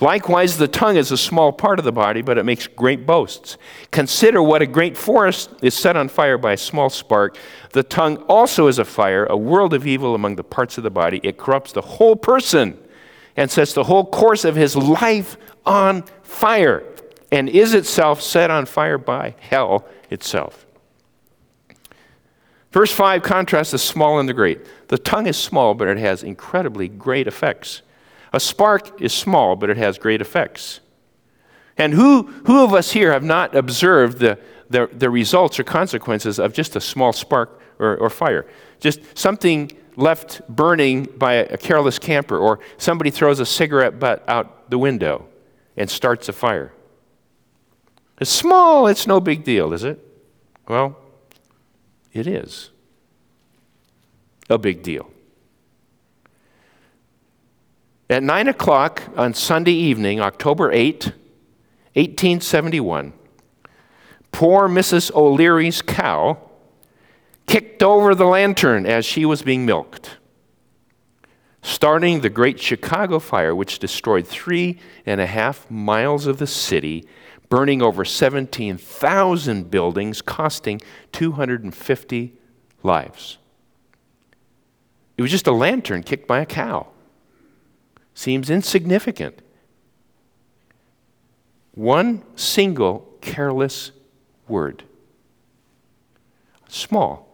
Likewise, 0.00 0.58
the 0.58 0.68
tongue 0.68 0.96
is 0.96 1.10
a 1.10 1.16
small 1.16 1.52
part 1.52 1.80
of 1.80 1.84
the 1.84 1.92
body, 1.92 2.22
but 2.22 2.38
it 2.38 2.44
makes 2.44 2.68
great 2.68 3.04
boasts. 3.04 3.56
Consider 3.90 4.40
what 4.40 4.62
a 4.62 4.66
great 4.66 4.96
forest 4.96 5.50
is 5.60 5.74
set 5.74 5.96
on 5.96 6.08
fire 6.08 6.38
by 6.38 6.52
a 6.52 6.56
small 6.56 6.88
spark. 6.88 7.36
The 7.72 7.82
tongue 7.82 8.18
also 8.28 8.68
is 8.68 8.78
a 8.78 8.84
fire, 8.84 9.26
a 9.26 9.36
world 9.36 9.74
of 9.74 9.86
evil 9.86 10.14
among 10.14 10.36
the 10.36 10.44
parts 10.44 10.78
of 10.78 10.84
the 10.84 10.90
body. 10.90 11.20
It 11.24 11.36
corrupts 11.36 11.72
the 11.72 11.80
whole 11.80 12.14
person 12.14 12.78
and 13.36 13.50
sets 13.50 13.72
the 13.72 13.84
whole 13.84 14.04
course 14.04 14.44
of 14.44 14.54
his 14.54 14.76
life 14.76 15.36
on 15.66 16.04
fire 16.22 16.84
and 17.32 17.48
is 17.48 17.74
itself 17.74 18.22
set 18.22 18.52
on 18.52 18.66
fire 18.66 18.98
by 18.98 19.34
hell 19.40 19.84
itself. 20.10 20.64
Verse 22.70 22.92
5 22.92 23.22
contrasts 23.22 23.70
the 23.70 23.78
small 23.78 24.18
and 24.18 24.28
the 24.28 24.34
great. 24.34 24.60
The 24.88 24.98
tongue 24.98 25.26
is 25.26 25.36
small, 25.36 25.74
but 25.74 25.88
it 25.88 25.98
has 25.98 26.22
incredibly 26.22 26.88
great 26.88 27.26
effects. 27.26 27.82
A 28.32 28.40
spark 28.40 29.00
is 29.00 29.12
small, 29.12 29.56
but 29.56 29.70
it 29.70 29.78
has 29.78 29.98
great 29.98 30.20
effects. 30.20 30.80
And 31.78 31.94
who, 31.94 32.24
who 32.46 32.62
of 32.64 32.74
us 32.74 32.92
here 32.92 33.12
have 33.12 33.22
not 33.22 33.54
observed 33.54 34.18
the, 34.18 34.38
the, 34.68 34.90
the 34.92 35.08
results 35.08 35.58
or 35.58 35.64
consequences 35.64 36.38
of 36.38 36.52
just 36.52 36.76
a 36.76 36.80
small 36.80 37.12
spark 37.12 37.60
or, 37.78 37.96
or 37.96 38.10
fire? 38.10 38.46
Just 38.80 39.00
something 39.16 39.70
left 39.96 40.46
burning 40.48 41.04
by 41.04 41.34
a 41.34 41.56
careless 41.56 41.98
camper, 41.98 42.38
or 42.38 42.60
somebody 42.76 43.10
throws 43.10 43.40
a 43.40 43.46
cigarette 43.46 43.98
butt 43.98 44.22
out 44.28 44.70
the 44.70 44.78
window 44.78 45.26
and 45.76 45.90
starts 45.90 46.28
a 46.28 46.32
fire. 46.32 46.72
It's 48.20 48.30
small, 48.30 48.86
it's 48.86 49.06
no 49.06 49.20
big 49.20 49.42
deal, 49.42 49.72
is 49.72 49.84
it? 49.84 50.04
Well, 50.68 50.96
it 52.12 52.26
is 52.26 52.70
a 54.48 54.58
big 54.58 54.82
deal. 54.82 55.10
At 58.10 58.22
9 58.22 58.48
o'clock 58.48 59.02
on 59.16 59.34
Sunday 59.34 59.72
evening, 59.72 60.18
October 60.18 60.72
8, 60.72 61.12
1871, 61.94 63.12
poor 64.32 64.68
Mrs. 64.68 65.14
O'Leary's 65.14 65.82
cow 65.82 66.38
kicked 67.46 67.82
over 67.82 68.14
the 68.14 68.24
lantern 68.24 68.86
as 68.86 69.04
she 69.04 69.26
was 69.26 69.42
being 69.42 69.66
milked, 69.66 70.16
starting 71.60 72.20
the 72.20 72.30
Great 72.30 72.58
Chicago 72.58 73.18
Fire, 73.18 73.54
which 73.54 73.78
destroyed 73.78 74.26
three 74.26 74.78
and 75.04 75.20
a 75.20 75.26
half 75.26 75.70
miles 75.70 76.26
of 76.26 76.38
the 76.38 76.46
city, 76.46 77.06
burning 77.48 77.82
over 77.82 78.04
17,000 78.04 79.70
buildings, 79.70 80.22
costing 80.22 80.80
250 81.12 82.32
lives. 82.82 83.38
It 85.16 85.22
was 85.22 85.30
just 85.30 85.46
a 85.46 85.52
lantern 85.52 86.02
kicked 86.02 86.28
by 86.28 86.40
a 86.40 86.46
cow. 86.46 86.88
Seems 88.14 88.50
insignificant. 88.50 89.40
One 91.72 92.22
single 92.36 93.08
careless 93.20 93.92
word. 94.48 94.84
Small 96.68 97.28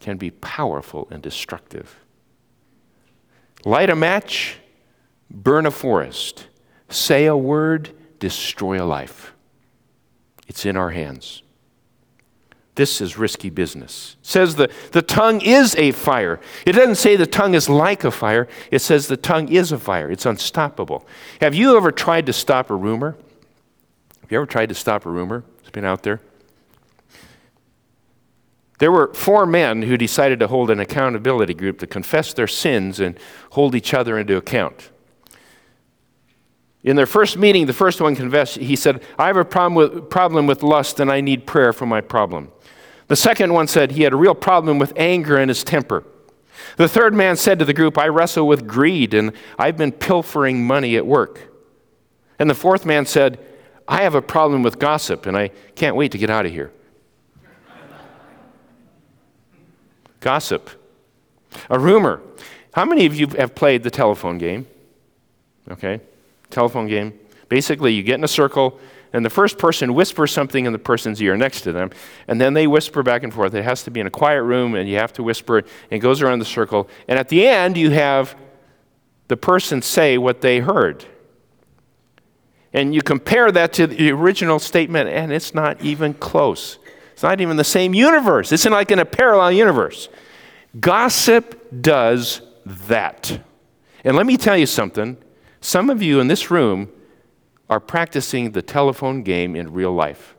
can 0.00 0.16
be 0.16 0.30
powerful 0.30 1.06
and 1.10 1.22
destructive. 1.22 2.00
Light 3.64 3.90
a 3.90 3.96
match, 3.96 4.56
burn 5.30 5.66
a 5.66 5.70
forest. 5.70 6.46
Say 6.88 7.26
a 7.26 7.36
word, 7.36 7.90
destroy 8.22 8.80
a 8.80 8.86
life. 8.86 9.34
It's 10.46 10.64
in 10.64 10.76
our 10.76 10.90
hands. 10.90 11.42
This 12.76 13.00
is 13.00 13.18
risky 13.18 13.50
business. 13.50 14.16
It 14.20 14.26
says 14.26 14.54
the, 14.54 14.70
the 14.92 15.02
tongue 15.02 15.40
is 15.40 15.74
a 15.74 15.90
fire. 15.90 16.38
It 16.64 16.72
doesn't 16.72 16.94
say 16.94 17.16
the 17.16 17.26
tongue 17.26 17.54
is 17.54 17.68
like 17.68 18.04
a 18.04 18.12
fire. 18.12 18.46
It 18.70 18.78
says 18.78 19.08
the 19.08 19.16
tongue 19.16 19.48
is 19.48 19.72
a 19.72 19.78
fire. 19.78 20.08
It's 20.08 20.24
unstoppable. 20.24 21.04
Have 21.40 21.52
you 21.52 21.76
ever 21.76 21.90
tried 21.90 22.26
to 22.26 22.32
stop 22.32 22.70
a 22.70 22.76
rumor? 22.76 23.16
Have 24.20 24.30
you 24.30 24.38
ever 24.38 24.46
tried 24.46 24.68
to 24.68 24.74
stop 24.76 25.04
a 25.04 25.10
rumor? 25.10 25.42
It's 25.58 25.70
been 25.70 25.84
out 25.84 26.04
there. 26.04 26.20
There 28.78 28.92
were 28.92 29.12
four 29.14 29.46
men 29.46 29.82
who 29.82 29.96
decided 29.96 30.38
to 30.38 30.46
hold 30.46 30.70
an 30.70 30.78
accountability 30.78 31.54
group 31.54 31.80
to 31.80 31.88
confess 31.88 32.32
their 32.32 32.46
sins 32.46 33.00
and 33.00 33.18
hold 33.50 33.74
each 33.74 33.92
other 33.92 34.16
into 34.16 34.36
account. 34.36 34.91
In 36.84 36.96
their 36.96 37.06
first 37.06 37.36
meeting, 37.36 37.66
the 37.66 37.72
first 37.72 38.00
one 38.00 38.16
confessed, 38.16 38.56
he 38.56 38.74
said, 38.74 39.02
I 39.18 39.28
have 39.28 39.36
a 39.36 39.44
problem 39.44 39.74
with, 39.74 40.10
problem 40.10 40.46
with 40.46 40.62
lust 40.62 40.98
and 40.98 41.12
I 41.12 41.20
need 41.20 41.46
prayer 41.46 41.72
for 41.72 41.86
my 41.86 42.00
problem. 42.00 42.50
The 43.06 43.16
second 43.16 43.52
one 43.52 43.68
said 43.68 43.92
he 43.92 44.02
had 44.02 44.12
a 44.12 44.16
real 44.16 44.34
problem 44.34 44.78
with 44.78 44.92
anger 44.96 45.36
and 45.36 45.48
his 45.48 45.62
temper. 45.62 46.04
The 46.76 46.88
third 46.88 47.14
man 47.14 47.36
said 47.36 47.58
to 47.60 47.64
the 47.64 47.74
group, 47.74 47.98
I 47.98 48.08
wrestle 48.08 48.48
with 48.48 48.66
greed 48.66 49.14
and 49.14 49.32
I've 49.58 49.76
been 49.76 49.92
pilfering 49.92 50.66
money 50.66 50.96
at 50.96 51.06
work. 51.06 51.52
And 52.38 52.50
the 52.50 52.54
fourth 52.54 52.84
man 52.84 53.06
said, 53.06 53.38
I 53.86 54.02
have 54.02 54.14
a 54.14 54.22
problem 54.22 54.62
with 54.62 54.78
gossip 54.78 55.26
and 55.26 55.36
I 55.36 55.50
can't 55.76 55.94
wait 55.94 56.12
to 56.12 56.18
get 56.18 56.30
out 56.30 56.46
of 56.46 56.52
here. 56.52 56.72
Gossip. 60.20 60.70
A 61.68 61.78
rumor. 61.78 62.22
How 62.72 62.84
many 62.84 63.06
of 63.06 63.14
you 63.14 63.26
have 63.38 63.54
played 63.54 63.82
the 63.82 63.90
telephone 63.90 64.38
game? 64.38 64.66
Okay, 65.70 66.00
telephone 66.52 66.86
game. 66.86 67.18
Basically, 67.48 67.92
you 67.92 68.02
get 68.02 68.14
in 68.14 68.24
a 68.24 68.28
circle, 68.28 68.78
and 69.12 69.24
the 69.24 69.30
first 69.30 69.58
person 69.58 69.94
whispers 69.94 70.30
something 70.30 70.64
in 70.64 70.72
the 70.72 70.78
person's 70.78 71.20
ear 71.20 71.36
next 71.36 71.62
to 71.62 71.72
them, 71.72 71.90
and 72.28 72.40
then 72.40 72.54
they 72.54 72.66
whisper 72.66 73.02
back 73.02 73.22
and 73.22 73.32
forth. 73.32 73.54
It 73.54 73.64
has 73.64 73.82
to 73.84 73.90
be 73.90 74.00
in 74.00 74.06
a 74.06 74.10
quiet 74.10 74.42
room, 74.42 74.74
and 74.74 74.88
you 74.88 74.96
have 74.96 75.12
to 75.14 75.22
whisper, 75.22 75.58
and 75.58 75.66
it 75.90 75.98
goes 75.98 76.22
around 76.22 76.38
the 76.38 76.44
circle. 76.44 76.88
And 77.08 77.18
at 77.18 77.28
the 77.28 77.46
end, 77.46 77.76
you 77.76 77.90
have 77.90 78.36
the 79.28 79.36
person 79.36 79.82
say 79.82 80.18
what 80.18 80.40
they 80.40 80.60
heard. 80.60 81.04
And 82.72 82.94
you 82.94 83.02
compare 83.02 83.52
that 83.52 83.74
to 83.74 83.86
the 83.86 84.10
original 84.10 84.58
statement, 84.58 85.10
and 85.10 85.32
it's 85.32 85.54
not 85.54 85.80
even 85.82 86.14
close. 86.14 86.78
It's 87.12 87.22
not 87.22 87.40
even 87.40 87.56
the 87.56 87.64
same 87.64 87.92
universe. 87.92 88.50
It's 88.50 88.64
in 88.64 88.72
like 88.72 88.90
in 88.90 88.98
a 88.98 89.04
parallel 89.04 89.52
universe. 89.52 90.08
Gossip 90.80 91.68
does 91.82 92.40
that. 92.64 93.40
And 94.04 94.16
let 94.16 94.24
me 94.24 94.38
tell 94.38 94.56
you 94.56 94.66
something. 94.66 95.18
Some 95.62 95.90
of 95.90 96.02
you 96.02 96.18
in 96.18 96.26
this 96.26 96.50
room 96.50 96.90
are 97.70 97.78
practicing 97.78 98.50
the 98.50 98.62
telephone 98.62 99.22
game 99.22 99.54
in 99.54 99.72
real 99.72 99.92
life 99.92 100.34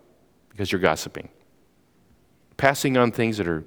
because 0.49 0.71
you're 0.71 0.81
gossiping. 0.81 1.29
Passing 2.57 2.97
on 2.97 3.11
things 3.11 3.37
that 3.37 3.47
are, 3.47 3.63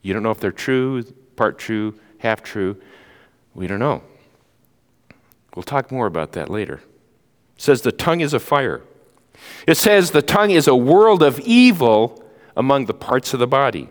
you 0.00 0.14
don't 0.14 0.22
know 0.22 0.30
if 0.30 0.38
they're 0.38 0.52
true, 0.52 1.02
part 1.34 1.58
true, 1.58 1.98
half 2.18 2.42
true. 2.42 2.80
We 3.52 3.66
don't 3.66 3.80
know. 3.80 4.02
We'll 5.56 5.64
talk 5.64 5.90
more 5.90 6.06
about 6.06 6.32
that 6.32 6.48
later. 6.50 6.76
It 7.56 7.62
says 7.62 7.82
the 7.82 7.90
tongue 7.90 8.20
is 8.20 8.32
a 8.32 8.40
fire. 8.40 8.82
It 9.66 9.76
says 9.76 10.12
the 10.12 10.22
tongue 10.22 10.52
is 10.52 10.68
a 10.68 10.76
world 10.76 11.20
of 11.20 11.40
evil 11.40 12.22
among 12.56 12.86
the 12.86 12.94
parts 12.94 13.34
of 13.34 13.40
the 13.40 13.46
body. 13.48 13.88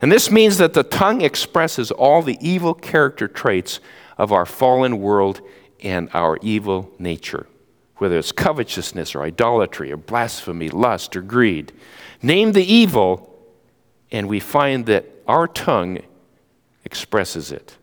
And 0.00 0.10
this 0.10 0.30
means 0.30 0.56
that 0.56 0.72
the 0.72 0.82
tongue 0.82 1.20
expresses 1.20 1.90
all 1.90 2.22
the 2.22 2.38
evil 2.40 2.72
character 2.72 3.28
traits 3.28 3.78
of 4.16 4.32
our 4.32 4.46
fallen 4.46 5.00
world 5.00 5.42
and 5.84 6.08
our 6.14 6.38
evil 6.40 6.90
nature, 6.98 7.46
whether 7.98 8.18
it's 8.18 8.32
covetousness 8.32 9.14
or 9.14 9.22
idolatry 9.22 9.92
or 9.92 9.96
blasphemy, 9.96 10.68
lust 10.70 11.14
or 11.14 11.20
greed. 11.20 11.72
Name 12.22 12.52
the 12.52 12.64
evil, 12.64 13.30
and 14.10 14.26
we 14.26 14.40
find 14.40 14.86
that 14.86 15.04
our 15.28 15.46
tongue 15.46 15.98
expresses 16.84 17.52
it. 17.52 17.76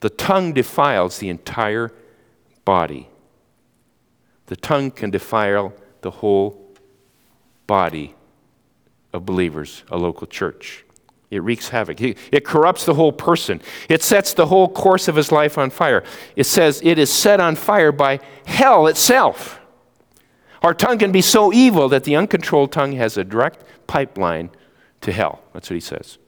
The 0.00 0.10
tongue 0.10 0.52
defiles 0.52 1.18
the 1.18 1.28
entire 1.28 1.92
body. 2.64 3.08
The 4.46 4.56
tongue 4.56 4.92
can 4.92 5.10
defile 5.10 5.74
the 6.02 6.10
whole 6.10 6.72
body 7.66 8.14
of 9.12 9.26
believers, 9.26 9.82
a 9.90 9.98
local 9.98 10.26
church. 10.26 10.84
It 11.30 11.42
wreaks 11.42 11.68
havoc. 11.68 12.00
It 12.00 12.44
corrupts 12.44 12.86
the 12.86 12.94
whole 12.94 13.12
person. 13.12 13.60
It 13.88 14.02
sets 14.02 14.32
the 14.32 14.46
whole 14.46 14.68
course 14.68 15.08
of 15.08 15.16
his 15.16 15.30
life 15.30 15.58
on 15.58 15.70
fire. 15.70 16.02
It 16.36 16.44
says 16.44 16.80
it 16.82 16.98
is 16.98 17.12
set 17.12 17.38
on 17.38 17.54
fire 17.54 17.92
by 17.92 18.20
hell 18.46 18.86
itself. 18.86 19.60
Our 20.62 20.74
tongue 20.74 20.98
can 20.98 21.12
be 21.12 21.20
so 21.20 21.52
evil 21.52 21.88
that 21.90 22.04
the 22.04 22.16
uncontrolled 22.16 22.72
tongue 22.72 22.92
has 22.92 23.16
a 23.16 23.24
direct 23.24 23.62
pipeline 23.86 24.50
to 25.02 25.12
hell. 25.12 25.42
That's 25.52 25.68
what 25.68 25.74
he 25.74 25.80
says. 25.80 26.18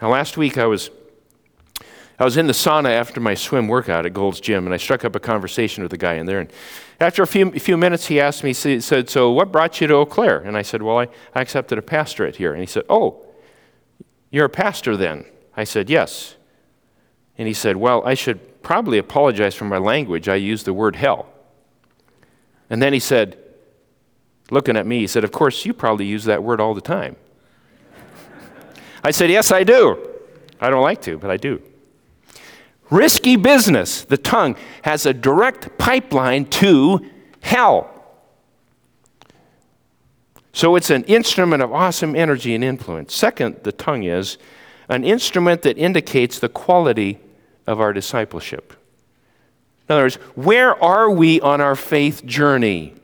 Now, 0.00 0.08
last 0.10 0.36
week 0.36 0.56
I 0.56 0.66
was 0.66 0.90
I 2.18 2.24
was 2.24 2.36
in 2.36 2.46
the 2.46 2.52
sauna 2.52 2.90
after 2.90 3.18
my 3.18 3.32
swim 3.32 3.66
workout 3.66 4.04
at 4.04 4.12
Gold's 4.12 4.40
Gym, 4.40 4.66
and 4.66 4.74
I 4.74 4.76
struck 4.76 5.06
up 5.06 5.16
a 5.16 5.20
conversation 5.20 5.82
with 5.82 5.92
a 5.94 5.96
guy 5.96 6.14
in 6.14 6.26
there. 6.26 6.40
And 6.40 6.52
after 7.00 7.22
a 7.22 7.26
few, 7.26 7.50
few 7.52 7.78
minutes, 7.78 8.06
he 8.06 8.20
asked 8.20 8.44
me, 8.44 8.52
he 8.52 8.80
said, 8.80 9.08
So 9.08 9.30
what 9.30 9.50
brought 9.50 9.80
you 9.80 9.86
to 9.86 9.94
Eau 9.94 10.06
Claire? 10.06 10.38
And 10.38 10.56
I 10.56 10.62
said, 10.62 10.82
Well, 10.82 10.98
I, 10.98 11.08
I 11.34 11.40
accepted 11.40 11.78
a 11.78 11.82
pastorate 11.82 12.36
here. 12.36 12.52
And 12.52 12.60
he 12.60 12.66
said, 12.66 12.84
Oh, 12.88 13.24
you're 14.30 14.44
a 14.44 14.50
pastor 14.50 14.96
then? 14.96 15.24
I 15.56 15.64
said, 15.64 15.88
Yes. 15.88 16.36
And 17.38 17.48
he 17.48 17.54
said, 17.54 17.76
Well, 17.76 18.02
I 18.04 18.14
should 18.14 18.62
probably 18.62 18.98
apologize 18.98 19.54
for 19.54 19.64
my 19.64 19.78
language. 19.78 20.28
I 20.28 20.34
used 20.34 20.66
the 20.66 20.74
word 20.74 20.96
hell. 20.96 21.26
And 22.68 22.82
then 22.82 22.92
he 22.92 23.00
said, 23.00 23.38
looking 24.50 24.76
at 24.76 24.86
me, 24.86 24.98
he 24.98 25.06
said, 25.06 25.24
Of 25.24 25.32
course, 25.32 25.64
you 25.64 25.72
probably 25.72 26.04
use 26.04 26.24
that 26.24 26.42
word 26.42 26.60
all 26.60 26.74
the 26.74 26.80
time. 26.82 27.16
I 29.02 29.10
said, 29.10 29.30
Yes, 29.30 29.50
I 29.50 29.64
do. 29.64 30.06
I 30.60 30.68
don't 30.68 30.82
like 30.82 31.00
to, 31.02 31.16
but 31.16 31.30
I 31.30 31.38
do. 31.38 31.62
Risky 32.90 33.36
business, 33.36 34.04
the 34.04 34.18
tongue, 34.18 34.56
has 34.82 35.06
a 35.06 35.14
direct 35.14 35.78
pipeline 35.78 36.44
to 36.46 37.06
hell. 37.40 37.88
So 40.52 40.74
it's 40.74 40.90
an 40.90 41.04
instrument 41.04 41.62
of 41.62 41.72
awesome 41.72 42.16
energy 42.16 42.54
and 42.54 42.64
influence. 42.64 43.14
Second, 43.14 43.60
the 43.62 43.72
tongue 43.72 44.02
is 44.02 44.38
an 44.88 45.04
instrument 45.04 45.62
that 45.62 45.78
indicates 45.78 46.40
the 46.40 46.48
quality 46.48 47.20
of 47.66 47.80
our 47.80 47.92
discipleship. 47.92 48.72
In 49.88 49.94
other 49.94 50.02
words, 50.02 50.16
where 50.34 50.82
are 50.82 51.08
we 51.08 51.40
on 51.40 51.60
our 51.60 51.76
faith 51.76 52.26
journey? 52.26 52.94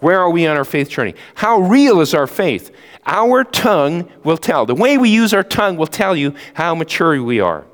Where 0.00 0.20
are 0.20 0.30
we 0.30 0.46
on 0.46 0.56
our 0.56 0.64
faith 0.64 0.88
journey? 0.88 1.14
How 1.36 1.60
real 1.60 2.00
is 2.00 2.14
our 2.14 2.26
faith? 2.26 2.74
Our 3.06 3.44
tongue 3.44 4.10
will 4.24 4.36
tell. 4.36 4.66
The 4.66 4.74
way 4.74 4.98
we 4.98 5.10
use 5.10 5.32
our 5.32 5.42
tongue 5.44 5.76
will 5.76 5.86
tell 5.86 6.16
you 6.16 6.34
how 6.54 6.74
mature 6.74 7.22
we 7.22 7.40
are. 7.40 7.64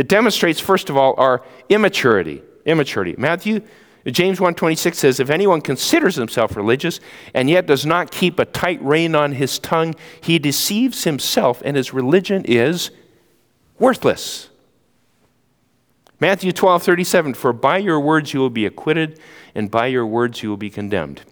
It 0.00 0.08
demonstrates, 0.08 0.58
first 0.58 0.88
of 0.88 0.96
all, 0.96 1.12
our 1.18 1.44
immaturity. 1.68 2.40
Immaturity. 2.64 3.14
Matthew, 3.18 3.60
James 4.06 4.38
1.26 4.38 4.94
says, 4.94 5.20
If 5.20 5.28
anyone 5.28 5.60
considers 5.60 6.16
himself 6.16 6.56
religious 6.56 7.00
and 7.34 7.50
yet 7.50 7.66
does 7.66 7.84
not 7.84 8.10
keep 8.10 8.38
a 8.38 8.46
tight 8.46 8.80
rein 8.80 9.14
on 9.14 9.32
his 9.32 9.58
tongue, 9.58 9.94
he 10.18 10.38
deceives 10.38 11.04
himself 11.04 11.60
and 11.66 11.76
his 11.76 11.92
religion 11.92 12.46
is 12.46 12.90
worthless. 13.78 14.48
Matthew 16.18 16.52
12:37 16.52 17.36
For 17.36 17.52
by 17.52 17.76
your 17.76 18.00
words 18.00 18.32
you 18.32 18.40
will 18.40 18.48
be 18.48 18.64
acquitted 18.64 19.20
and 19.54 19.70
by 19.70 19.88
your 19.88 20.06
words 20.06 20.42
you 20.42 20.48
will 20.48 20.56
be 20.56 20.70
condemned. 20.70 21.24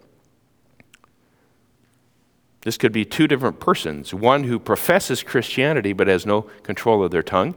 This 2.61 2.77
could 2.77 2.91
be 2.91 3.03
two 3.03 3.27
different 3.27 3.59
persons, 3.59 4.13
one 4.13 4.43
who 4.43 4.59
professes 4.59 5.23
Christianity 5.23 5.91
but 5.91 6.05
has 6.05 6.23
no 6.23 6.43
control 6.61 7.03
of 7.03 7.09
their 7.09 7.23
tongue, 7.23 7.55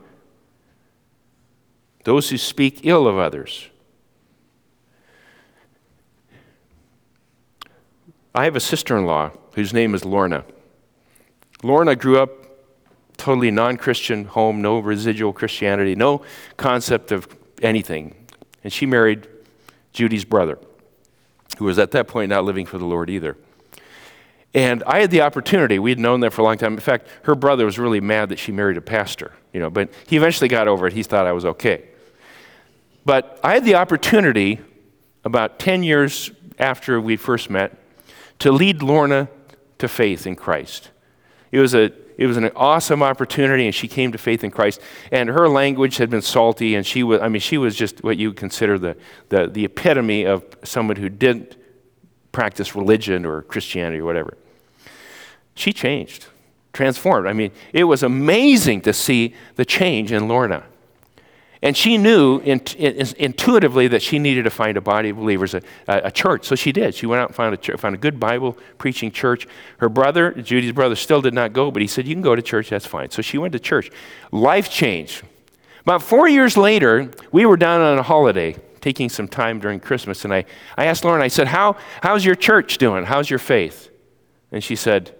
those 2.04 2.30
who 2.30 2.38
speak 2.38 2.80
ill 2.84 3.06
of 3.06 3.18
others. 3.18 3.68
I 8.34 8.44
have 8.44 8.56
a 8.56 8.60
sister 8.60 8.96
in 8.96 9.04
law 9.04 9.32
whose 9.54 9.72
name 9.74 9.94
is 9.94 10.04
Lorna. 10.04 10.44
Lorna 11.62 11.94
grew 11.94 12.18
up 12.18 12.30
totally 13.18 13.50
non 13.50 13.76
Christian 13.76 14.24
home, 14.24 14.62
no 14.62 14.78
residual 14.78 15.32
Christianity, 15.32 15.94
no 15.94 16.22
concept 16.56 17.12
of 17.12 17.28
anything. 17.60 18.14
And 18.64 18.72
she 18.72 18.86
married 18.86 19.28
Judy's 19.92 20.24
brother, 20.24 20.58
who 21.58 21.66
was 21.66 21.78
at 21.78 21.90
that 21.92 22.08
point 22.08 22.30
not 22.30 22.44
living 22.44 22.66
for 22.66 22.78
the 22.78 22.86
Lord 22.86 23.10
either. 23.10 23.36
And 24.54 24.82
I 24.86 25.00
had 25.00 25.10
the 25.10 25.22
opportunity, 25.22 25.78
we 25.78 25.90
had 25.90 25.98
known 25.98 26.20
that 26.20 26.32
for 26.32 26.42
a 26.42 26.44
long 26.44 26.58
time. 26.58 26.74
In 26.74 26.80
fact, 26.80 27.08
her 27.22 27.34
brother 27.34 27.64
was 27.64 27.78
really 27.78 28.00
mad 28.00 28.28
that 28.28 28.38
she 28.38 28.52
married 28.52 28.76
a 28.76 28.82
pastor, 28.82 29.32
you 29.52 29.60
know, 29.60 29.70
but 29.70 29.90
he 30.06 30.16
eventually 30.16 30.48
got 30.48 30.68
over 30.68 30.86
it. 30.86 30.92
He 30.92 31.02
thought 31.02 31.26
I 31.26 31.32
was 31.32 31.44
okay. 31.44 31.84
But 33.04 33.40
I 33.42 33.54
had 33.54 33.64
the 33.64 33.74
opportunity, 33.74 34.60
about 35.24 35.58
10 35.58 35.82
years 35.82 36.30
after 36.58 37.00
we 37.00 37.16
first 37.16 37.50
met, 37.50 37.76
to 38.38 38.52
lead 38.52 38.82
Lorna 38.82 39.28
to 39.78 39.88
faith 39.88 40.26
in 40.26 40.36
Christ. 40.36 40.90
It 41.50 41.60
was, 41.60 41.74
a, 41.74 41.92
it 42.16 42.26
was 42.26 42.36
an 42.36 42.50
awesome 42.54 43.02
opportunity, 43.02 43.66
and 43.66 43.74
she 43.74 43.88
came 43.88 44.12
to 44.12 44.18
faith 44.18 44.44
in 44.44 44.50
Christ. 44.50 44.80
And 45.10 45.28
her 45.28 45.48
language 45.48 45.96
had 45.96 46.10
been 46.10 46.22
salty, 46.22 46.74
and 46.74 46.86
she 46.86 47.02
was, 47.02 47.20
I 47.20 47.28
mean, 47.28 47.40
she 47.40 47.58
was 47.58 47.76
just 47.76 48.02
what 48.02 48.16
you 48.16 48.28
would 48.28 48.36
consider 48.36 48.78
the, 48.78 48.96
the, 49.28 49.48
the 49.48 49.64
epitome 49.64 50.24
of 50.24 50.44
someone 50.62 50.96
who 50.96 51.08
didn't 51.08 51.56
practice 52.30 52.74
religion 52.74 53.26
or 53.26 53.42
Christianity 53.42 54.00
or 54.00 54.04
whatever. 54.04 54.36
She 55.54 55.72
changed, 55.72 56.26
transformed. 56.72 57.26
I 57.26 57.32
mean, 57.34 57.52
it 57.72 57.84
was 57.84 58.02
amazing 58.02 58.80
to 58.82 58.92
see 58.92 59.34
the 59.56 59.64
change 59.64 60.12
in 60.12 60.28
Lorna. 60.28 60.64
And 61.62 61.76
she 61.76 61.96
knew 61.96 62.40
intuitively 62.40 63.86
that 63.88 64.02
she 64.02 64.18
needed 64.18 64.42
to 64.44 64.50
find 64.50 64.76
a 64.76 64.80
body 64.80 65.10
of 65.10 65.16
believers, 65.16 65.54
a, 65.54 65.62
a 65.86 66.10
church. 66.10 66.44
So 66.44 66.56
she 66.56 66.72
did. 66.72 66.92
She 66.92 67.06
went 67.06 67.20
out 67.20 67.28
and 67.28 67.36
found 67.36 67.54
a, 67.54 67.78
found 67.78 67.94
a 67.94 67.98
good 67.98 68.18
Bible 68.18 68.58
preaching 68.78 69.12
church. 69.12 69.46
Her 69.78 69.88
brother, 69.88 70.32
Judy's 70.32 70.72
brother, 70.72 70.96
still 70.96 71.22
did 71.22 71.34
not 71.34 71.52
go, 71.52 71.70
but 71.70 71.80
he 71.80 71.86
said, 71.86 72.08
You 72.08 72.16
can 72.16 72.22
go 72.22 72.34
to 72.34 72.42
church, 72.42 72.70
that's 72.70 72.84
fine. 72.84 73.10
So 73.10 73.22
she 73.22 73.38
went 73.38 73.52
to 73.52 73.60
church. 73.60 73.92
Life 74.32 74.70
changed. 74.70 75.22
About 75.82 76.02
four 76.02 76.28
years 76.28 76.56
later, 76.56 77.12
we 77.30 77.46
were 77.46 77.56
down 77.56 77.80
on 77.80 77.96
a 77.96 78.02
holiday, 78.02 78.56
taking 78.80 79.08
some 79.08 79.28
time 79.28 79.60
during 79.60 79.78
Christmas, 79.78 80.24
and 80.24 80.34
I, 80.34 80.44
I 80.76 80.86
asked 80.86 81.04
Lorna, 81.04 81.22
I 81.22 81.28
said, 81.28 81.46
How, 81.46 81.76
How's 82.02 82.24
your 82.24 82.34
church 82.34 82.78
doing? 82.78 83.04
How's 83.04 83.30
your 83.30 83.38
faith? 83.38 83.88
And 84.50 84.64
she 84.64 84.74
said, 84.74 85.14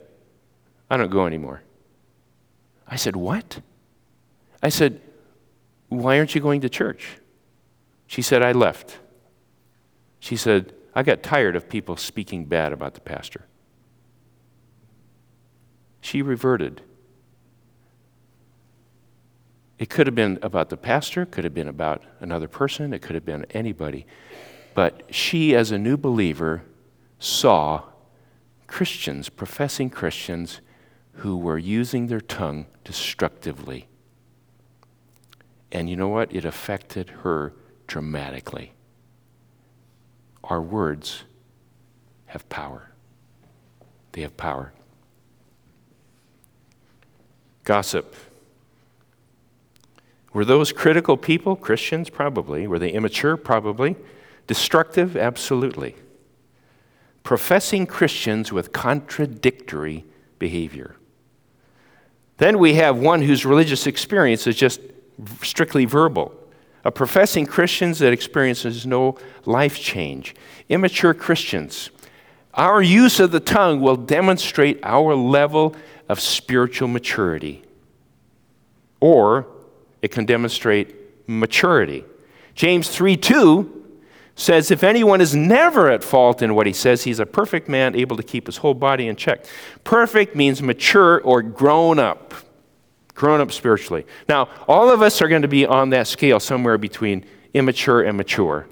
I 0.91 0.97
don't 0.97 1.11
go 1.11 1.25
anymore. 1.25 1.63
I 2.89 2.97
said, 2.97 3.15
What? 3.15 3.61
I 4.61 4.71
said, 4.71 5.01
why 5.93 6.19
aren't 6.19 6.35
you 6.35 6.41
going 6.41 6.61
to 6.63 6.69
church? 6.69 7.19
She 8.07 8.23
said, 8.23 8.43
I 8.43 8.53
left. 8.53 8.99
She 10.21 10.37
said, 10.37 10.75
I 10.95 11.03
got 11.03 11.23
tired 11.23 11.57
of 11.57 11.69
people 11.69 11.97
speaking 11.97 12.45
bad 12.45 12.73
about 12.73 12.95
the 12.95 13.01
pastor. 13.01 13.47
She 16.01 16.23
reverted. 16.23 16.83
It 19.79 19.89
could 19.91 20.07
have 20.07 20.15
been 20.15 20.39
about 20.43 20.69
the 20.69 20.77
pastor, 20.77 21.27
could 21.27 21.45
have 21.45 21.55
been 21.55 21.69
about 21.69 22.03
another 22.21 22.49
person, 22.49 22.93
it 22.93 23.03
could 23.03 23.15
have 23.15 23.25
been 23.25 23.47
anybody. 23.51 24.07
But 24.75 25.03
she, 25.11 25.55
as 25.55 25.71
a 25.71 25.79
new 25.79 25.97
believer, 25.97 26.63
saw 27.19 27.83
Christians, 28.67 29.29
professing 29.29 29.91
Christians, 29.91 30.61
who 31.15 31.37
were 31.37 31.59
using 31.59 32.07
their 32.07 32.21
tongue 32.21 32.67
destructively 32.85 33.89
and 35.73 35.89
you 35.89 35.97
know 35.97 36.09
what? 36.09 36.33
It 36.33 36.45
affected 36.45 37.09
her 37.23 37.55
dramatically. 37.87 38.73
Our 40.45 40.61
words 40.61 41.25
have 42.27 42.49
power. 42.49 42.91
They 44.13 44.21
have 44.21 44.37
power. 44.37 44.73
Gossip. 47.65 48.15
Were 50.35 50.45
those 50.45 50.73
critical 50.73 51.17
people 51.17 51.57
Christians? 51.57 52.11
Probably. 52.11 52.67
Were 52.67 52.79
they 52.79 52.91
immature? 52.91 53.37
Probably. 53.37 53.97
Destructive? 54.47 55.17
Absolutely. 55.17 55.97
Professing 57.23 57.87
Christians 57.87 58.53
with 58.53 58.73
contradictory 58.73 60.05
behavior. 60.39 60.97
Then 62.39 62.59
we 62.59 62.75
have 62.75 62.99
one 62.99 63.23
whose 63.23 63.47
religious 63.47 63.87
experience 63.87 64.47
is 64.47 64.57
just 64.57 64.81
strictly 65.43 65.85
verbal. 65.85 66.35
A 66.85 66.91
professing 66.91 67.47
Christians 67.47 68.01
that 68.01 68.13
experiences 68.13 68.87
no 68.87 69.17
life 69.45 69.79
change. 69.79 70.35
Immature 70.69 71.15
Christians. 71.15 71.91
Our 72.55 72.83
use 72.83 73.21
of 73.21 73.31
the 73.31 73.41
tongue 73.41 73.81
will 73.81 73.97
demonstrate 73.97 74.81
our 74.83 75.15
level 75.15 75.75
of 76.09 76.21
spiritual 76.21 76.89
maturity. 76.89 77.63
Or 79.01 79.47
it 80.03 80.09
can 80.11 80.27
demonstrate 80.27 80.95
maturity. 81.29 82.05
James 82.55 82.89
3 82.89 83.17
2 83.17 83.83
says, 84.35 84.71
If 84.71 84.83
anyone 84.83 85.21
is 85.21 85.35
never 85.35 85.91
at 85.91 86.05
fault 86.05 86.43
in 86.43 86.55
what 86.55 86.67
he 86.67 86.73
says, 86.73 87.05
he's 87.05 87.21
a 87.21 87.27
perfect 87.27 87.69
man, 87.69 87.95
able 87.95 88.17
to 88.17 88.23
keep 88.23 88.47
his 88.47 88.59
whole 88.59 88.75
body 88.75 89.09
in 89.09 89.17
check. 89.17 89.45
Perfect 89.85 90.35
means 90.35 90.63
mature 90.63 91.21
or 91.21 91.43
grown 91.43 91.99
up, 91.99 92.35
grown 93.15 93.41
up 93.41 93.53
spiritually. 93.53 94.07
Now, 94.29 94.49
all 94.67 94.91
of 94.91 95.03
us 95.03 95.21
are 95.23 95.29
going 95.29 95.43
to 95.43 95.49
be 95.49 95.67
on 95.67 95.91
that 95.91 96.07
scale 96.07 96.41
somewhere 96.41 96.79
between 96.79 97.25
immature 97.55 98.03
and 98.03 98.17
mature. 98.17 98.67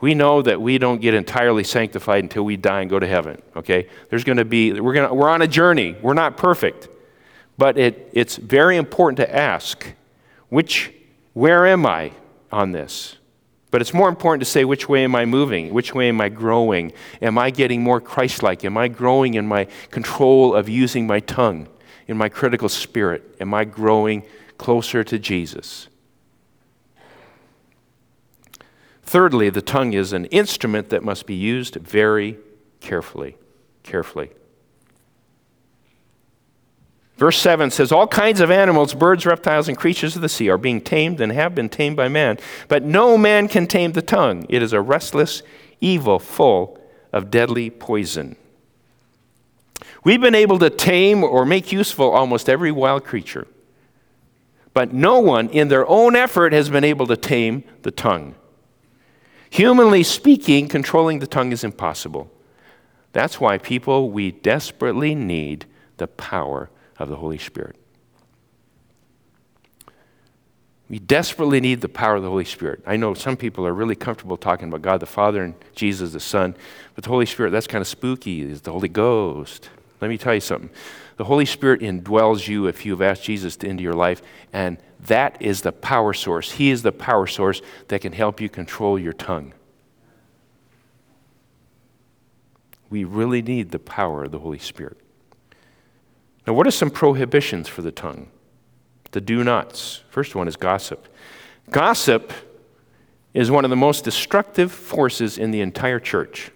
We 0.00 0.14
know 0.14 0.42
that 0.42 0.60
we 0.60 0.76
don't 0.78 1.00
get 1.00 1.14
entirely 1.14 1.64
sanctified 1.64 2.22
until 2.22 2.44
we 2.44 2.56
die 2.56 2.82
and 2.82 2.90
go 2.90 2.98
to 2.98 3.06
heaven, 3.06 3.40
okay? 3.56 3.88
There's 4.10 4.24
going 4.24 4.36
to 4.36 4.44
be, 4.44 4.78
we're, 4.78 4.92
going 4.92 5.08
to, 5.08 5.14
we're 5.14 5.30
on 5.30 5.40
a 5.40 5.48
journey. 5.48 5.96
We're 6.02 6.14
not 6.14 6.36
perfect. 6.36 6.88
But 7.56 7.78
it, 7.78 8.10
it's 8.12 8.36
very 8.36 8.76
important 8.76 9.16
to 9.18 9.34
ask 9.34 9.86
which, 10.48 10.92
where 11.32 11.66
am 11.66 11.86
I 11.86 12.12
on 12.52 12.72
this? 12.72 13.16
But 13.70 13.80
it's 13.80 13.94
more 13.94 14.08
important 14.08 14.40
to 14.42 14.50
say, 14.50 14.64
which 14.64 14.88
way 14.88 15.04
am 15.04 15.14
I 15.14 15.24
moving? 15.24 15.72
Which 15.72 15.94
way 15.94 16.08
am 16.08 16.20
I 16.20 16.28
growing? 16.28 16.92
Am 17.20 17.36
I 17.36 17.50
getting 17.50 17.82
more 17.82 18.00
Christ 18.00 18.42
like? 18.42 18.64
Am 18.64 18.76
I 18.76 18.88
growing 18.88 19.34
in 19.34 19.46
my 19.46 19.66
control 19.90 20.54
of 20.54 20.68
using 20.68 21.06
my 21.06 21.20
tongue, 21.20 21.68
in 22.06 22.16
my 22.16 22.28
critical 22.28 22.68
spirit? 22.68 23.36
Am 23.40 23.52
I 23.54 23.64
growing 23.64 24.24
closer 24.58 25.04
to 25.04 25.18
Jesus? 25.18 25.88
Thirdly, 29.02 29.50
the 29.50 29.62
tongue 29.62 29.92
is 29.92 30.12
an 30.12 30.24
instrument 30.26 30.90
that 30.90 31.04
must 31.04 31.26
be 31.26 31.34
used 31.34 31.76
very 31.76 32.38
carefully. 32.80 33.36
Carefully. 33.84 34.30
Verse 37.16 37.38
7 37.38 37.70
says, 37.70 37.92
All 37.92 38.06
kinds 38.06 38.40
of 38.40 38.50
animals, 38.50 38.94
birds, 38.94 39.24
reptiles, 39.24 39.68
and 39.68 39.76
creatures 39.76 40.16
of 40.16 40.22
the 40.22 40.28
sea 40.28 40.50
are 40.50 40.58
being 40.58 40.80
tamed 40.80 41.20
and 41.20 41.32
have 41.32 41.54
been 41.54 41.68
tamed 41.68 41.96
by 41.96 42.08
man, 42.08 42.38
but 42.68 42.82
no 42.82 43.16
man 43.16 43.48
can 43.48 43.66
tame 43.66 43.92
the 43.92 44.02
tongue. 44.02 44.44
It 44.48 44.62
is 44.62 44.72
a 44.72 44.80
restless 44.80 45.42
evil 45.80 46.18
full 46.18 46.78
of 47.12 47.30
deadly 47.30 47.70
poison. 47.70 48.36
We've 50.04 50.20
been 50.20 50.34
able 50.34 50.58
to 50.60 50.70
tame 50.70 51.24
or 51.24 51.44
make 51.44 51.72
useful 51.72 52.10
almost 52.10 52.48
every 52.48 52.70
wild 52.72 53.04
creature, 53.04 53.46
but 54.72 54.92
no 54.92 55.18
one 55.18 55.48
in 55.48 55.68
their 55.68 55.86
own 55.88 56.14
effort 56.14 56.52
has 56.52 56.68
been 56.68 56.84
able 56.84 57.06
to 57.06 57.16
tame 57.16 57.64
the 57.82 57.90
tongue. 57.90 58.34
Humanly 59.50 60.02
speaking, 60.02 60.68
controlling 60.68 61.18
the 61.18 61.26
tongue 61.26 61.52
is 61.52 61.64
impossible. 61.64 62.30
That's 63.12 63.40
why, 63.40 63.58
people, 63.58 64.10
we 64.10 64.32
desperately 64.32 65.14
need 65.14 65.64
the 65.96 66.06
power 66.06 66.70
of 66.98 67.08
the 67.08 67.16
Holy 67.16 67.38
Spirit. 67.38 67.76
We 70.88 71.00
desperately 71.00 71.60
need 71.60 71.80
the 71.80 71.88
power 71.88 72.14
of 72.14 72.22
the 72.22 72.28
Holy 72.28 72.44
Spirit. 72.44 72.82
I 72.86 72.96
know 72.96 73.12
some 73.14 73.36
people 73.36 73.66
are 73.66 73.74
really 73.74 73.96
comfortable 73.96 74.36
talking 74.36 74.68
about 74.68 74.82
God 74.82 75.00
the 75.00 75.06
Father 75.06 75.42
and 75.42 75.54
Jesus 75.74 76.12
the 76.12 76.20
Son, 76.20 76.54
but 76.94 77.02
the 77.02 77.10
Holy 77.10 77.26
Spirit, 77.26 77.50
that's 77.50 77.66
kind 77.66 77.82
of 77.82 77.88
spooky. 77.88 78.42
is 78.42 78.60
the 78.60 78.72
Holy 78.72 78.88
Ghost. 78.88 79.68
Let 80.00 80.08
me 80.08 80.18
tell 80.18 80.34
you 80.34 80.40
something. 80.40 80.70
The 81.16 81.24
Holy 81.24 81.46
Spirit 81.46 81.80
indwells 81.80 82.46
you 82.46 82.66
if 82.66 82.86
you've 82.86 83.02
asked 83.02 83.24
Jesus 83.24 83.56
into 83.56 83.82
your 83.82 83.94
life, 83.94 84.22
and 84.52 84.78
that 85.00 85.40
is 85.40 85.62
the 85.62 85.72
power 85.72 86.12
source. 86.12 86.52
He 86.52 86.70
is 86.70 86.82
the 86.82 86.92
power 86.92 87.26
source 87.26 87.62
that 87.88 88.02
can 88.02 88.12
help 88.12 88.40
you 88.40 88.48
control 88.48 88.98
your 88.98 89.12
tongue. 89.14 89.54
We 92.90 93.02
really 93.02 93.42
need 93.42 93.72
the 93.72 93.78
power 93.80 94.24
of 94.24 94.30
the 94.30 94.38
Holy 94.38 94.58
Spirit. 94.58 94.98
Now, 96.46 96.52
what 96.52 96.66
are 96.66 96.70
some 96.70 96.90
prohibitions 96.90 97.66
for 97.66 97.82
the 97.82 97.90
tongue? 97.90 98.28
The 99.16 99.22
do 99.22 99.42
nots. 99.42 100.02
First 100.10 100.34
one 100.34 100.46
is 100.46 100.56
gossip. 100.56 101.08
Gossip 101.70 102.34
is 103.32 103.50
one 103.50 103.64
of 103.64 103.70
the 103.70 103.74
most 103.74 104.04
destructive 104.04 104.70
forces 104.70 105.38
in 105.38 105.52
the 105.52 105.62
entire 105.62 105.98
church. 105.98 106.50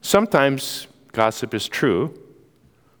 Sometimes 0.00 0.86
gossip 1.12 1.52
is 1.52 1.68
true, 1.68 2.18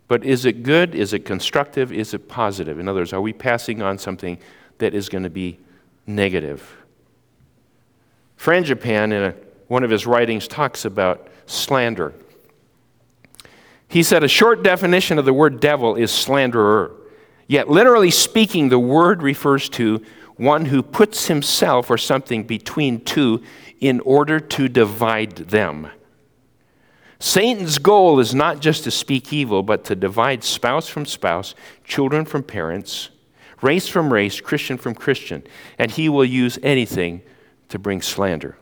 but 0.08 0.24
is 0.26 0.44
it 0.44 0.62
good? 0.62 0.94
Is 0.94 1.14
it 1.14 1.20
constructive? 1.20 1.90
Is 1.90 2.12
it 2.12 2.28
positive? 2.28 2.78
In 2.78 2.86
other 2.86 3.00
words, 3.00 3.14
are 3.14 3.20
we 3.22 3.32
passing 3.32 3.80
on 3.80 3.96
something 3.96 4.36
that 4.76 4.92
is 4.92 5.08
going 5.08 5.24
to 5.24 5.30
be 5.30 5.58
negative? 6.06 6.76
Frangipane, 8.38 9.04
in 9.04 9.22
a, 9.22 9.34
one 9.68 9.84
of 9.84 9.90
his 9.90 10.06
writings, 10.06 10.46
talks 10.46 10.84
about 10.84 11.28
slander. 11.46 12.12
He 13.88 14.02
said 14.02 14.22
a 14.22 14.28
short 14.28 14.62
definition 14.62 15.18
of 15.18 15.24
the 15.24 15.32
word 15.32 15.60
devil 15.60 15.94
is 15.94 16.10
slanderer. 16.10 16.94
Yet, 17.48 17.68
literally 17.68 18.10
speaking, 18.10 18.68
the 18.68 18.78
word 18.78 19.22
refers 19.22 19.68
to 19.70 20.04
one 20.36 20.66
who 20.66 20.82
puts 20.82 21.26
himself 21.26 21.90
or 21.90 21.98
something 21.98 22.44
between 22.44 23.00
two 23.00 23.42
in 23.80 24.00
order 24.00 24.38
to 24.38 24.68
divide 24.68 25.34
them. 25.36 25.88
Satan's 27.18 27.78
goal 27.78 28.20
is 28.20 28.34
not 28.34 28.60
just 28.60 28.84
to 28.84 28.90
speak 28.90 29.32
evil, 29.32 29.62
but 29.62 29.84
to 29.84 29.96
divide 29.96 30.44
spouse 30.44 30.88
from 30.88 31.04
spouse, 31.04 31.54
children 31.84 32.24
from 32.24 32.44
parents, 32.44 33.08
race 33.60 33.88
from 33.88 34.12
race, 34.12 34.40
Christian 34.40 34.76
from 34.76 34.94
Christian. 34.94 35.42
And 35.78 35.90
he 35.90 36.08
will 36.08 36.24
use 36.24 36.58
anything 36.62 37.22
to 37.70 37.78
bring 37.78 38.02
slander. 38.02 38.56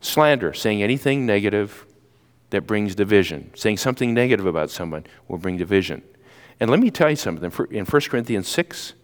Slander, 0.00 0.52
saying 0.52 0.82
anything 0.82 1.26
negative 1.26 1.86
that 2.50 2.62
brings 2.62 2.94
division. 2.94 3.50
Saying 3.56 3.78
something 3.78 4.14
negative 4.14 4.46
about 4.46 4.70
someone 4.70 5.04
will 5.26 5.38
bring 5.38 5.56
division. 5.56 6.02
And 6.60 6.70
let 6.70 6.80
me 6.80 6.90
tell 6.90 7.10
you 7.10 7.16
something. 7.16 7.52
In 7.70 7.84
1 7.84 8.02
Corinthians 8.02 8.48
6, 8.48 8.94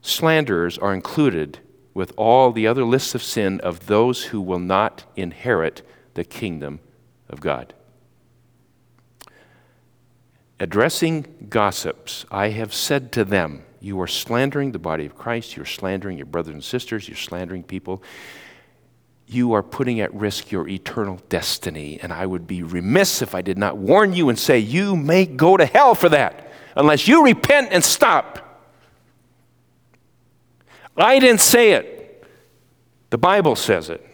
slanderers 0.00 0.78
are 0.78 0.94
included 0.94 1.58
with 1.92 2.12
all 2.16 2.50
the 2.50 2.66
other 2.66 2.84
lists 2.84 3.14
of 3.14 3.22
sin 3.22 3.60
of 3.60 3.86
those 3.86 4.24
who 4.24 4.40
will 4.40 4.58
not 4.58 5.04
inherit 5.16 5.86
the 6.14 6.24
kingdom 6.24 6.80
of 7.28 7.40
God. 7.40 7.72
Addressing 10.60 11.46
gossips, 11.48 12.24
I 12.30 12.48
have 12.48 12.72
said 12.72 13.12
to 13.12 13.24
them, 13.24 13.64
You 13.80 14.00
are 14.00 14.06
slandering 14.06 14.72
the 14.72 14.78
body 14.78 15.04
of 15.06 15.16
Christ, 15.16 15.56
you're 15.56 15.66
slandering 15.66 16.16
your 16.16 16.26
brothers 16.26 16.54
and 16.54 16.64
sisters, 16.64 17.08
you're 17.08 17.16
slandering 17.16 17.62
people 17.62 18.02
you 19.26 19.52
are 19.54 19.62
putting 19.62 20.00
at 20.00 20.12
risk 20.14 20.50
your 20.50 20.68
eternal 20.68 21.20
destiny. 21.28 21.98
And 22.02 22.12
I 22.12 22.26
would 22.26 22.46
be 22.46 22.62
remiss 22.62 23.22
if 23.22 23.34
I 23.34 23.42
did 23.42 23.58
not 23.58 23.76
warn 23.76 24.12
you 24.12 24.28
and 24.28 24.38
say, 24.38 24.58
You 24.58 24.96
may 24.96 25.26
go 25.26 25.56
to 25.56 25.66
hell 25.66 25.94
for 25.94 26.08
that 26.10 26.52
unless 26.76 27.08
you 27.08 27.24
repent 27.24 27.68
and 27.72 27.84
stop. 27.84 28.40
I 30.96 31.18
didn't 31.18 31.40
say 31.40 31.72
it, 31.72 32.24
the 33.10 33.18
Bible 33.18 33.56
says 33.56 33.90
it. 33.90 34.06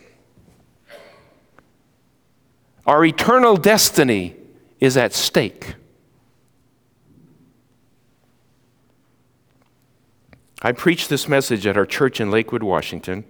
Our 2.86 3.04
eternal 3.04 3.56
destiny 3.56 4.36
is 4.80 4.96
at 4.96 5.12
stake. 5.12 5.74
I 10.62 10.72
preached 10.72 11.08
this 11.08 11.28
message 11.28 11.66
at 11.66 11.76
our 11.76 11.86
church 11.86 12.20
in 12.20 12.30
Lakewood, 12.30 12.62
Washington. 12.62 13.24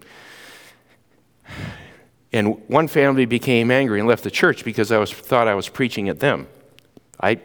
And 2.33 2.61
one 2.69 2.87
family 2.87 3.27
became 3.27 3.71
angry 3.71 3.99
and 3.99 4.09
left 4.09 4.23
the 4.23 4.31
church 4.31 4.65
because 4.65 4.93
I 4.93 4.99
was, 4.99 5.13
thought 5.13 5.49
I 5.49 5.55
was 5.55 5.69
preaching 5.69 6.09
at 6.09 6.21
them. 6.21 6.47
I, 7.21 7.41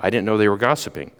I 0.00 0.10
didn't 0.10 0.24
know 0.24 0.38
they 0.38 0.48
were 0.48 0.56
gossiping. 0.56 1.12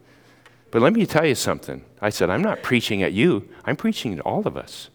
But 0.70 0.80
let 0.80 0.94
me 0.94 1.04
tell 1.04 1.26
you 1.26 1.34
something. 1.34 1.84
I 2.00 2.08
said, 2.08 2.30
I'm 2.30 2.42
not 2.42 2.62
preaching 2.62 3.02
at 3.02 3.12
you, 3.12 3.48
I'm 3.64 3.76
preaching 3.76 4.16
to 4.16 4.22
all 4.22 4.46
of 4.46 4.56
us. 4.56 4.88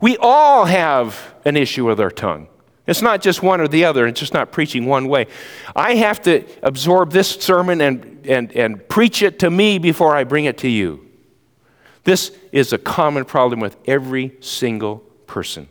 We 0.00 0.16
all 0.16 0.64
have 0.64 1.34
an 1.44 1.56
issue 1.56 1.86
with 1.86 2.00
our 2.00 2.10
tongue. 2.10 2.48
It's 2.86 3.00
not 3.00 3.22
just 3.22 3.42
one 3.42 3.60
or 3.60 3.68
the 3.68 3.84
other, 3.84 4.06
it's 4.06 4.20
just 4.20 4.34
not 4.34 4.52
preaching 4.52 4.86
one 4.86 5.08
way. 5.08 5.26
I 5.76 5.94
have 5.96 6.20
to 6.22 6.44
absorb 6.62 7.12
this 7.12 7.28
sermon 7.28 7.80
and, 7.80 8.26
and, 8.26 8.52
and 8.52 8.88
preach 8.88 9.22
it 9.22 9.38
to 9.40 9.50
me 9.50 9.78
before 9.78 10.16
I 10.16 10.24
bring 10.24 10.46
it 10.46 10.58
to 10.58 10.68
you. 10.68 11.06
This 12.04 12.36
is 12.52 12.72
a 12.72 12.78
common 12.78 13.24
problem 13.24 13.60
with 13.60 13.76
every 13.86 14.36
single 14.40 14.98
person. 15.26 15.68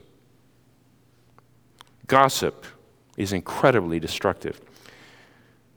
Gossip 2.08 2.66
is 3.18 3.34
incredibly 3.34 4.00
destructive. 4.00 4.60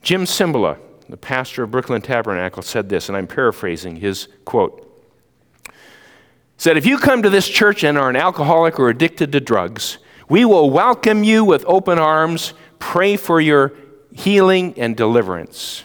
Jim 0.01 0.25
Cymbala, 0.25 0.77
the 1.09 1.17
pastor 1.17 1.63
of 1.63 1.71
Brooklyn 1.71 2.01
Tabernacle, 2.01 2.63
said 2.63 2.89
this, 2.89 3.07
and 3.07 3.17
I'm 3.17 3.27
paraphrasing 3.27 3.97
his 3.97 4.27
quote 4.45 4.87
said, 6.57 6.75
If 6.75 6.85
you 6.85 6.97
come 6.97 7.23
to 7.23 7.29
this 7.29 7.47
church 7.47 7.83
and 7.83 7.97
are 7.97 8.09
an 8.09 8.15
alcoholic 8.15 8.79
or 8.79 8.89
addicted 8.89 9.31
to 9.31 9.39
drugs, 9.39 9.99
we 10.27 10.43
will 10.43 10.69
welcome 10.69 11.23
you 11.23 11.45
with 11.45 11.63
open 11.67 11.99
arms, 11.99 12.53
pray 12.79 13.15
for 13.15 13.39
your 13.39 13.73
healing 14.11 14.73
and 14.77 14.97
deliverance. 14.97 15.83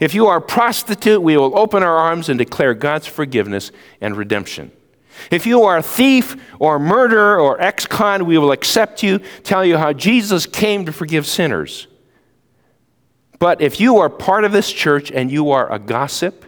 If 0.00 0.14
you 0.14 0.26
are 0.26 0.38
a 0.38 0.42
prostitute, 0.42 1.22
we 1.22 1.36
will 1.36 1.58
open 1.58 1.82
our 1.82 1.96
arms 1.96 2.28
and 2.28 2.38
declare 2.38 2.74
God's 2.74 3.06
forgiveness 3.06 3.70
and 4.00 4.16
redemption. 4.16 4.72
If 5.30 5.46
you 5.46 5.62
are 5.64 5.78
a 5.78 5.82
thief 5.82 6.36
or 6.58 6.76
a 6.76 6.80
murderer 6.80 7.40
or 7.40 7.60
ex 7.60 7.86
con, 7.86 8.26
we 8.26 8.38
will 8.38 8.52
accept 8.52 9.02
you, 9.02 9.20
tell 9.42 9.64
you 9.64 9.76
how 9.76 9.92
Jesus 9.92 10.46
came 10.46 10.84
to 10.86 10.92
forgive 10.92 11.26
sinners. 11.26 11.86
But 13.38 13.60
if 13.60 13.80
you 13.80 13.98
are 13.98 14.08
part 14.08 14.44
of 14.44 14.52
this 14.52 14.72
church 14.72 15.12
and 15.12 15.30
you 15.30 15.50
are 15.50 15.70
a 15.72 15.78
gossip, 15.78 16.44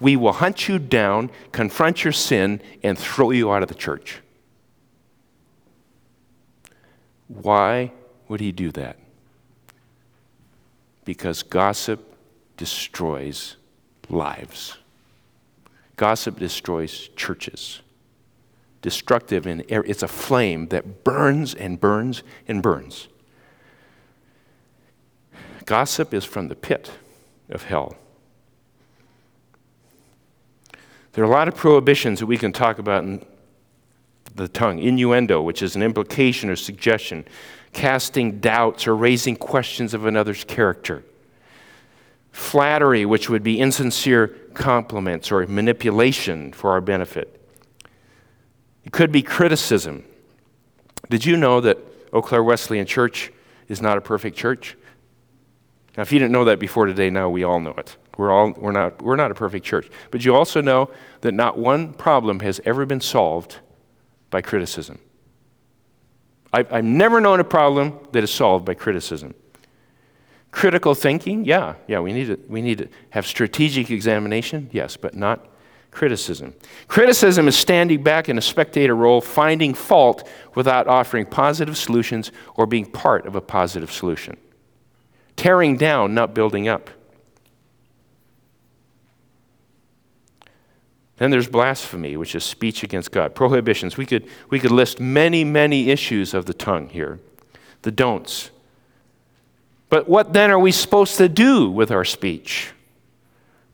we 0.00 0.16
will 0.16 0.34
hunt 0.34 0.68
you 0.68 0.78
down, 0.78 1.30
confront 1.52 2.04
your 2.04 2.12
sin, 2.12 2.60
and 2.82 2.98
throw 2.98 3.30
you 3.30 3.50
out 3.52 3.62
of 3.62 3.68
the 3.68 3.74
church. 3.74 4.20
Why 7.28 7.92
would 8.28 8.40
he 8.40 8.52
do 8.52 8.70
that? 8.72 8.98
Because 11.04 11.42
gossip 11.42 12.14
destroys 12.56 13.56
lives. 14.08 14.76
Gossip 15.96 16.38
destroys 16.38 17.08
churches. 17.16 17.80
Destructive 18.86 19.48
and 19.48 19.64
it's 19.68 20.04
a 20.04 20.06
flame 20.06 20.68
that 20.68 21.02
burns 21.02 21.54
and 21.54 21.80
burns 21.80 22.22
and 22.46 22.62
burns. 22.62 23.08
Gossip 25.64 26.14
is 26.14 26.24
from 26.24 26.46
the 26.46 26.54
pit 26.54 26.92
of 27.50 27.64
hell. 27.64 27.96
There 31.14 31.24
are 31.24 31.26
a 31.26 31.30
lot 31.30 31.48
of 31.48 31.56
prohibitions 31.56 32.20
that 32.20 32.26
we 32.26 32.38
can 32.38 32.52
talk 32.52 32.78
about 32.78 33.02
in 33.02 33.26
the 34.36 34.46
tongue. 34.46 34.78
Innuendo, 34.78 35.42
which 35.42 35.62
is 35.62 35.74
an 35.74 35.82
implication 35.82 36.48
or 36.48 36.54
suggestion, 36.54 37.24
casting 37.72 38.38
doubts 38.38 38.86
or 38.86 38.94
raising 38.94 39.34
questions 39.34 39.94
of 39.94 40.06
another's 40.06 40.44
character. 40.44 41.02
Flattery, 42.30 43.04
which 43.04 43.28
would 43.28 43.42
be 43.42 43.58
insincere 43.58 44.28
compliments 44.54 45.32
or 45.32 45.44
manipulation 45.48 46.52
for 46.52 46.70
our 46.70 46.80
benefit. 46.80 47.32
It 48.86 48.92
could 48.92 49.10
be 49.10 49.20
criticism. 49.20 50.04
Did 51.10 51.24
you 51.24 51.36
know 51.36 51.60
that 51.60 51.76
Eau 52.12 52.22
Claire 52.22 52.44
Wesleyan 52.44 52.86
Church 52.86 53.32
is 53.68 53.82
not 53.82 53.98
a 53.98 54.00
perfect 54.00 54.36
church? 54.36 54.76
Now, 55.96 56.04
if 56.04 56.12
you 56.12 56.20
didn't 56.20 56.32
know 56.32 56.44
that 56.44 56.60
before 56.60 56.86
today, 56.86 57.10
now 57.10 57.28
we 57.28 57.42
all 57.42 57.58
know 57.58 57.74
it. 57.76 57.96
We're, 58.16 58.30
all, 58.30 58.52
we're, 58.56 58.72
not, 58.72 59.02
we're 59.02 59.16
not 59.16 59.30
a 59.30 59.34
perfect 59.34 59.66
church. 59.66 59.90
But 60.10 60.24
you 60.24 60.34
also 60.34 60.60
know 60.60 60.90
that 61.22 61.32
not 61.32 61.58
one 61.58 61.94
problem 61.94 62.40
has 62.40 62.60
ever 62.64 62.86
been 62.86 63.00
solved 63.00 63.58
by 64.30 64.40
criticism. 64.40 65.00
I've, 66.52 66.72
I've 66.72 66.84
never 66.84 67.20
known 67.20 67.40
a 67.40 67.44
problem 67.44 67.98
that 68.12 68.22
is 68.22 68.30
solved 68.30 68.64
by 68.64 68.74
criticism. 68.74 69.34
Critical 70.52 70.94
thinking, 70.94 71.44
yeah, 71.44 71.74
yeah, 71.88 71.98
we 71.98 72.12
need 72.12 72.28
to, 72.28 72.38
we 72.48 72.62
need 72.62 72.78
to 72.78 72.88
have 73.10 73.26
strategic 73.26 73.90
examination, 73.90 74.70
yes, 74.72 74.96
but 74.96 75.14
not 75.14 75.46
criticism. 75.90 76.54
Criticism 76.88 77.48
is 77.48 77.56
standing 77.56 78.02
back 78.02 78.28
in 78.28 78.36
a 78.36 78.42
spectator 78.42 78.94
role, 78.94 79.20
finding 79.20 79.74
fault 79.74 80.28
without 80.54 80.86
offering 80.86 81.26
positive 81.26 81.76
solutions 81.76 82.32
or 82.54 82.66
being 82.66 82.86
part 82.86 83.26
of 83.26 83.34
a 83.34 83.40
positive 83.40 83.90
solution. 83.90 84.36
Tearing 85.36 85.76
down, 85.76 86.14
not 86.14 86.34
building 86.34 86.68
up. 86.68 86.90
Then 91.16 91.30
there's 91.30 91.48
blasphemy, 91.48 92.16
which 92.16 92.34
is 92.34 92.44
speech 92.44 92.82
against 92.82 93.10
God. 93.10 93.34
Prohibitions. 93.34 93.96
We 93.96 94.04
could, 94.04 94.28
we 94.50 94.60
could 94.60 94.70
list 94.70 95.00
many, 95.00 95.44
many 95.44 95.90
issues 95.90 96.34
of 96.34 96.44
the 96.44 96.52
tongue 96.52 96.88
here. 96.90 97.20
The 97.82 97.90
don'ts. 97.90 98.50
But 99.88 100.08
what 100.08 100.32
then 100.32 100.50
are 100.50 100.58
we 100.58 100.72
supposed 100.72 101.16
to 101.18 101.28
do 101.28 101.70
with 101.70 101.90
our 101.90 102.04
speech? 102.04 102.72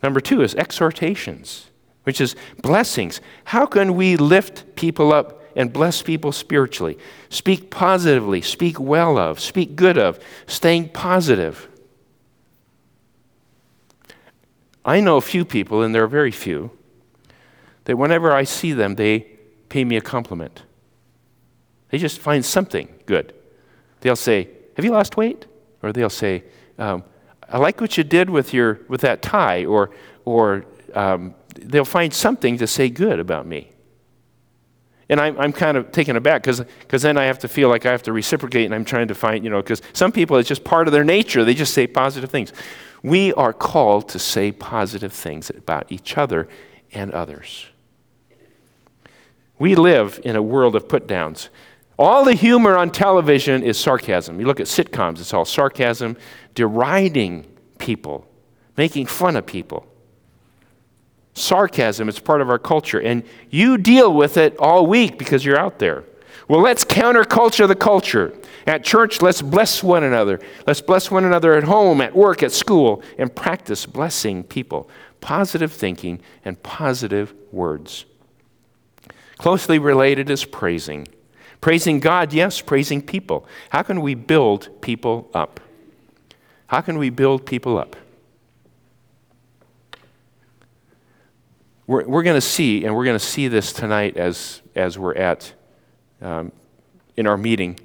Number 0.02 0.20
two 0.20 0.42
is 0.42 0.54
exhortations, 0.54 1.70
which 2.04 2.20
is 2.20 2.34
blessings. 2.62 3.20
How 3.44 3.66
can 3.66 3.94
we 3.94 4.16
lift 4.16 4.74
people 4.74 5.12
up 5.12 5.42
and 5.54 5.72
bless 5.72 6.02
people 6.02 6.32
spiritually? 6.32 6.98
Speak 7.28 7.70
positively, 7.70 8.40
speak 8.40 8.80
well 8.80 9.18
of, 9.18 9.40
speak 9.40 9.76
good 9.76 9.98
of, 9.98 10.18
staying 10.46 10.90
positive. 10.90 11.68
I 14.84 15.00
know 15.00 15.16
a 15.16 15.20
few 15.20 15.44
people, 15.44 15.82
and 15.82 15.94
there 15.94 16.02
are 16.02 16.08
very 16.08 16.32
few, 16.32 16.70
that 17.84 17.96
whenever 17.96 18.32
I 18.32 18.44
see 18.44 18.72
them, 18.72 18.96
they 18.96 19.20
pay 19.68 19.84
me 19.84 19.96
a 19.96 20.00
compliment. 20.00 20.62
They 21.90 21.98
just 21.98 22.18
find 22.18 22.44
something 22.44 22.88
good. 23.06 23.34
They'll 24.00 24.16
say, 24.16 24.48
Have 24.76 24.84
you 24.84 24.90
lost 24.90 25.16
weight? 25.16 25.46
Or 25.82 25.92
they'll 25.92 26.10
say, 26.10 26.44
um, 26.78 27.04
I 27.48 27.58
like 27.58 27.80
what 27.80 27.98
you 27.98 28.04
did 28.04 28.30
with, 28.30 28.54
your, 28.54 28.80
with 28.88 29.00
that 29.02 29.20
tie. 29.20 29.64
Or, 29.64 29.90
or 30.24 30.64
um, 30.94 31.34
they'll 31.54 31.84
find 31.84 32.12
something 32.12 32.58
to 32.58 32.66
say 32.66 32.88
good 32.88 33.18
about 33.18 33.46
me. 33.46 33.70
And 35.08 35.20
I'm, 35.20 35.38
I'm 35.38 35.52
kind 35.52 35.76
of 35.76 35.92
taken 35.92 36.16
aback 36.16 36.42
because 36.42 37.02
then 37.02 37.18
I 37.18 37.24
have 37.24 37.38
to 37.40 37.48
feel 37.48 37.68
like 37.68 37.84
I 37.84 37.90
have 37.90 38.02
to 38.04 38.12
reciprocate 38.12 38.64
and 38.64 38.74
I'm 38.74 38.84
trying 38.84 39.08
to 39.08 39.14
find, 39.14 39.44
you 39.44 39.50
know, 39.50 39.60
because 39.60 39.82
some 39.92 40.10
people, 40.10 40.38
it's 40.38 40.48
just 40.48 40.64
part 40.64 40.88
of 40.88 40.92
their 40.92 41.04
nature. 41.04 41.44
They 41.44 41.54
just 41.54 41.74
say 41.74 41.86
positive 41.86 42.30
things. 42.30 42.52
We 43.02 43.32
are 43.34 43.52
called 43.52 44.08
to 44.10 44.18
say 44.18 44.52
positive 44.52 45.12
things 45.12 45.50
about 45.50 45.90
each 45.90 46.16
other 46.16 46.48
and 46.92 47.10
others. 47.12 47.66
We 49.58 49.74
live 49.74 50.20
in 50.24 50.34
a 50.34 50.42
world 50.42 50.74
of 50.76 50.88
put 50.88 51.06
downs. 51.06 51.50
All 51.98 52.24
the 52.24 52.34
humor 52.34 52.76
on 52.76 52.90
television 52.90 53.62
is 53.62 53.78
sarcasm. 53.78 54.40
You 54.40 54.46
look 54.46 54.60
at 54.60 54.66
sitcoms, 54.66 55.20
it's 55.20 55.34
all 55.34 55.44
sarcasm, 55.44 56.16
deriding 56.54 57.46
people, 57.78 58.26
making 58.76 59.06
fun 59.06 59.36
of 59.36 59.46
people. 59.46 59.86
Sarcasm, 61.34 62.08
it's 62.08 62.20
part 62.20 62.40
of 62.40 62.50
our 62.50 62.58
culture. 62.58 63.00
And 63.00 63.22
you 63.50 63.78
deal 63.78 64.12
with 64.12 64.36
it 64.36 64.56
all 64.58 64.86
week 64.86 65.18
because 65.18 65.44
you're 65.44 65.58
out 65.58 65.78
there. 65.78 66.04
Well, 66.48 66.60
let's 66.60 66.84
counterculture 66.84 67.66
the 67.66 67.74
culture. 67.74 68.36
At 68.66 68.84
church, 68.84 69.22
let's 69.22 69.40
bless 69.40 69.82
one 69.82 70.04
another. 70.04 70.40
Let's 70.66 70.80
bless 70.80 71.10
one 71.10 71.24
another 71.24 71.54
at 71.54 71.64
home, 71.64 72.00
at 72.00 72.14
work, 72.14 72.42
at 72.42 72.52
school, 72.52 73.02
and 73.16 73.34
practice 73.34 73.86
blessing 73.86 74.44
people. 74.44 74.90
Positive 75.20 75.72
thinking 75.72 76.20
and 76.44 76.62
positive 76.62 77.32
words. 77.50 78.04
Closely 79.38 79.78
related 79.78 80.30
is 80.30 80.44
praising. 80.44 81.08
Praising 81.60 82.00
God, 82.00 82.32
yes, 82.32 82.60
praising 82.60 83.00
people. 83.00 83.46
How 83.70 83.82
can 83.82 84.00
we 84.00 84.14
build 84.14 84.68
people 84.80 85.30
up? 85.32 85.60
How 86.66 86.80
can 86.80 86.98
we 86.98 87.08
build 87.10 87.46
people 87.46 87.78
up? 87.78 87.96
We're, 91.92 92.06
we're 92.06 92.22
going 92.22 92.38
to 92.38 92.40
see, 92.40 92.86
and 92.86 92.96
we're 92.96 93.04
going 93.04 93.18
to 93.18 93.24
see 93.24 93.48
this 93.48 93.70
tonight 93.70 94.16
as, 94.16 94.62
as 94.74 94.98
we're 94.98 95.12
at 95.12 95.52
um, 96.22 96.50
in 97.18 97.26
our 97.26 97.36
meeting. 97.36 97.78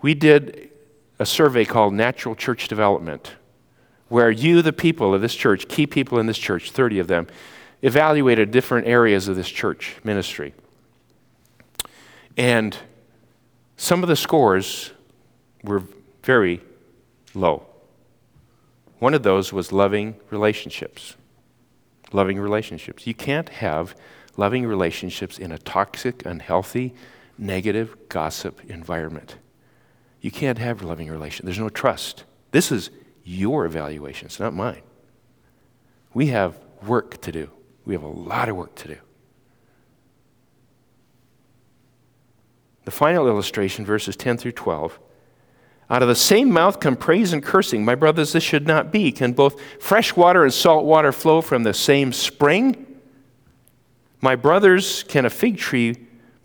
We 0.00 0.14
did 0.14 0.70
a 1.18 1.26
survey 1.26 1.64
called 1.64 1.92
Natural 1.92 2.36
Church 2.36 2.68
Development, 2.68 3.34
where 4.06 4.30
you, 4.30 4.62
the 4.62 4.72
people 4.72 5.12
of 5.12 5.22
this 5.22 5.34
church, 5.34 5.66
key 5.66 5.88
people 5.88 6.20
in 6.20 6.26
this 6.26 6.38
church, 6.38 6.70
30 6.70 7.00
of 7.00 7.08
them, 7.08 7.26
evaluated 7.82 8.52
different 8.52 8.86
areas 8.86 9.26
of 9.26 9.34
this 9.34 9.48
church 9.48 9.96
ministry. 10.04 10.54
And 12.36 12.76
some 13.76 14.04
of 14.04 14.08
the 14.08 14.14
scores 14.14 14.92
were 15.64 15.82
very 16.22 16.60
low. 17.34 17.66
One 19.00 19.14
of 19.14 19.24
those 19.24 19.52
was 19.52 19.72
loving 19.72 20.14
relationships. 20.30 21.16
Loving 22.14 22.38
relationships. 22.38 23.08
You 23.08 23.12
can't 23.12 23.48
have 23.48 23.96
loving 24.36 24.66
relationships 24.66 25.36
in 25.36 25.50
a 25.50 25.58
toxic, 25.58 26.24
unhealthy, 26.24 26.94
negative, 27.36 27.96
gossip 28.08 28.60
environment. 28.70 29.36
You 30.20 30.30
can't 30.30 30.58
have 30.58 30.82
loving 30.82 31.10
relationships. 31.10 31.44
There's 31.44 31.58
no 31.58 31.68
trust. 31.68 32.22
This 32.52 32.70
is 32.70 32.90
your 33.24 33.66
evaluation, 33.66 34.26
it's 34.26 34.38
not 34.38 34.54
mine. 34.54 34.82
We 36.12 36.28
have 36.28 36.56
work 36.86 37.20
to 37.22 37.32
do. 37.32 37.50
We 37.84 37.94
have 37.94 38.04
a 38.04 38.08
lot 38.08 38.48
of 38.48 38.54
work 38.54 38.76
to 38.76 38.88
do. 38.88 38.96
The 42.84 42.92
final 42.92 43.26
illustration, 43.26 43.84
verses 43.84 44.14
10 44.14 44.36
through 44.36 44.52
12. 44.52 45.00
Out 45.90 46.02
of 46.02 46.08
the 46.08 46.14
same 46.14 46.50
mouth 46.50 46.80
come 46.80 46.96
praise 46.96 47.32
and 47.32 47.42
cursing. 47.42 47.84
My 47.84 47.94
brothers, 47.94 48.32
this 48.32 48.42
should 48.42 48.66
not 48.66 48.90
be. 48.90 49.12
Can 49.12 49.32
both 49.32 49.60
fresh 49.80 50.16
water 50.16 50.42
and 50.42 50.52
salt 50.52 50.84
water 50.84 51.12
flow 51.12 51.40
from 51.40 51.62
the 51.62 51.74
same 51.74 52.12
spring? 52.12 52.86
My 54.20 54.36
brothers, 54.36 55.02
can 55.04 55.26
a 55.26 55.30
fig 55.30 55.58
tree 55.58 55.96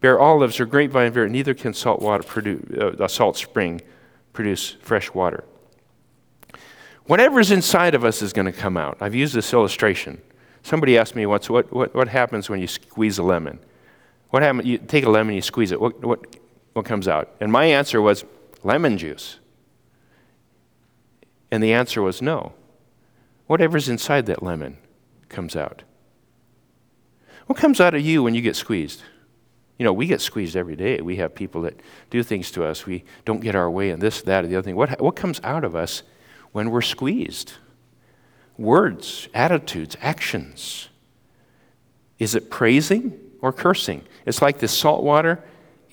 bear 0.02 0.20
olives 0.20 0.60
or 0.60 0.66
grapevine 0.66 1.14
bear? 1.14 1.30
Neither 1.30 1.54
can 1.54 1.74
salt 1.74 2.02
water 2.02 2.24
produce, 2.24 2.78
uh, 2.78 3.04
a 3.04 3.08
salt 3.08 3.38
spring 3.38 3.82
produce 4.34 4.72
fresh 4.82 5.14
water. 5.14 5.46
Whatever's 7.06 7.52
inside 7.52 7.96
of 7.96 8.04
us 8.04 8.22
is 8.22 8.34
going 8.34 8.46
to 8.46 8.52
come 8.52 8.78
out. 8.78 8.98
I've 9.00 9.16
used 9.16 9.34
this 9.34 9.54
illustration 9.54 10.22
Somebody 10.64 10.98
asked 10.98 11.16
me 11.16 11.26
once, 11.26 11.50
what, 11.50 11.72
what, 11.72 11.96
what 11.96 12.08
happens 12.08 12.50
when 12.50 12.60
you 12.60 12.68
squeeze 12.68 13.18
a 13.18 13.24
lemon? 13.24 13.60
What 14.30 14.44
happens? 14.44 14.66
You 14.68 14.78
take 14.78 15.06
a 15.06 15.10
lemon, 15.10 15.36
you 15.36 15.42
squeeze 15.42 15.72
it. 15.72 15.80
What, 15.80 16.04
what, 16.04 16.20
what 16.74 16.86
comes 16.86 17.08
out? 17.08 17.36
And 17.40 17.52
my 17.52 17.66
answer 17.66 18.02
was 18.02 18.26
lemon 18.64 18.98
juice. 18.98 19.40
And 21.52 21.64
the 21.64 21.74
answer 21.74 22.02
was 22.02 22.22
no. 22.22 22.54
Whatever's 23.48 23.90
inside 23.90 24.26
that 24.28 24.44
lemon 24.44 24.78
comes 25.28 25.56
out. 25.56 25.84
What 27.48 27.58
comes 27.58 27.82
out 27.82 27.96
of 27.96 28.02
you 28.02 28.22
when 28.22 28.36
you 28.36 28.42
get 28.42 28.56
squeezed? 28.56 29.02
You 29.80 29.86
know, 29.86 29.94
we 29.94 30.06
get 30.06 30.22
squeezed 30.22 30.56
every 30.56 30.76
day. 30.76 31.02
We 31.02 31.16
have 31.16 31.34
people 31.34 31.62
that 31.64 31.80
do 32.10 32.22
things 32.22 32.52
to 32.52 32.66
us. 32.66 32.86
We 32.86 33.06
don't 33.26 33.40
get 33.40 33.56
our 33.56 33.72
way, 33.72 33.90
and 33.90 34.02
this, 34.02 34.22
that, 34.24 34.44
or 34.44 34.48
the 34.48 34.58
other 34.58 34.66
thing. 34.66 34.76
What, 34.76 35.02
what 35.02 35.16
comes 35.16 35.40
out 35.44 35.64
of 35.64 35.76
us 35.76 36.04
when 36.52 36.70
we're 36.70 36.82
squeezed? 36.82 37.54
Words, 38.58 39.30
attitudes, 39.34 39.96
actions. 40.02 40.90
Is 42.20 42.36
it 42.36 42.52
praising 42.52 43.18
or 43.42 43.54
cursing? 43.54 44.04
It's 44.26 44.42
like 44.42 44.60
this 44.60 44.78
salt 44.78 45.02
water 45.02 45.42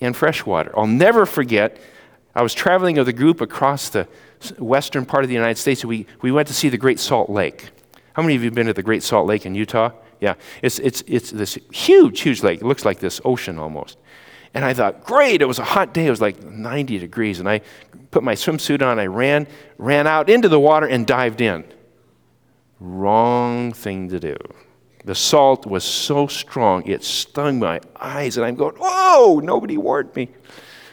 and 0.01 0.15
fresh 0.15 0.45
water. 0.45 0.77
I'll 0.77 0.85
never 0.85 1.25
forget, 1.25 1.79
I 2.37 2.43
was 2.43 2.53
traveling 2.53 2.97
with 2.97 3.07
a 3.07 3.13
group 3.13 3.41
across 3.41 3.89
the 3.89 4.07
western 4.59 5.07
part 5.07 5.23
of 5.23 5.27
the 5.27 5.33
United 5.33 5.57
States. 5.57 5.83
We, 5.83 6.05
we 6.21 6.31
went 6.31 6.47
to 6.49 6.53
see 6.53 6.69
the 6.69 6.77
Great 6.77 6.99
Salt 6.99 7.31
Lake. 7.31 7.71
How 8.13 8.21
many 8.21 8.35
of 8.35 8.43
you 8.43 8.49
have 8.49 8.53
been 8.53 8.67
to 8.67 8.73
the 8.73 8.83
Great 8.83 9.01
Salt 9.01 9.25
Lake 9.25 9.47
in 9.47 9.55
Utah? 9.55 9.89
Yeah, 10.21 10.35
it's, 10.61 10.77
it's, 10.77 11.03
it's 11.07 11.31
this 11.31 11.57
huge, 11.71 12.21
huge 12.21 12.43
lake. 12.43 12.61
It 12.61 12.65
looks 12.65 12.85
like 12.85 12.99
this 12.99 13.19
ocean 13.25 13.57
almost. 13.57 13.97
And 14.53 14.63
I 14.63 14.75
thought, 14.75 15.03
great, 15.03 15.41
it 15.41 15.45
was 15.45 15.57
a 15.57 15.63
hot 15.63 15.95
day. 15.95 16.05
It 16.05 16.11
was 16.11 16.21
like 16.21 16.43
90 16.43 16.99
degrees. 16.99 17.39
And 17.39 17.49
I 17.49 17.61
put 18.11 18.21
my 18.21 18.35
swimsuit 18.35 18.83
on. 18.83 18.99
I 18.99 19.07
ran, 19.07 19.47
ran 19.79 20.05
out 20.05 20.29
into 20.29 20.47
the 20.47 20.59
water 20.59 20.85
and 20.85 21.07
dived 21.07 21.41
in. 21.41 21.63
Wrong 22.79 23.73
thing 23.73 24.09
to 24.09 24.19
do. 24.19 24.37
The 25.05 25.15
salt 25.15 25.65
was 25.65 25.85
so 25.85 26.27
strong, 26.27 26.85
it 26.85 27.01
stung 27.01 27.59
my 27.59 27.79
eyes. 27.95 28.37
And 28.37 28.45
I'm 28.45 28.55
going, 28.55 28.75
whoa, 28.77 29.39
nobody 29.39 29.77
warned 29.77 30.15
me. 30.15 30.29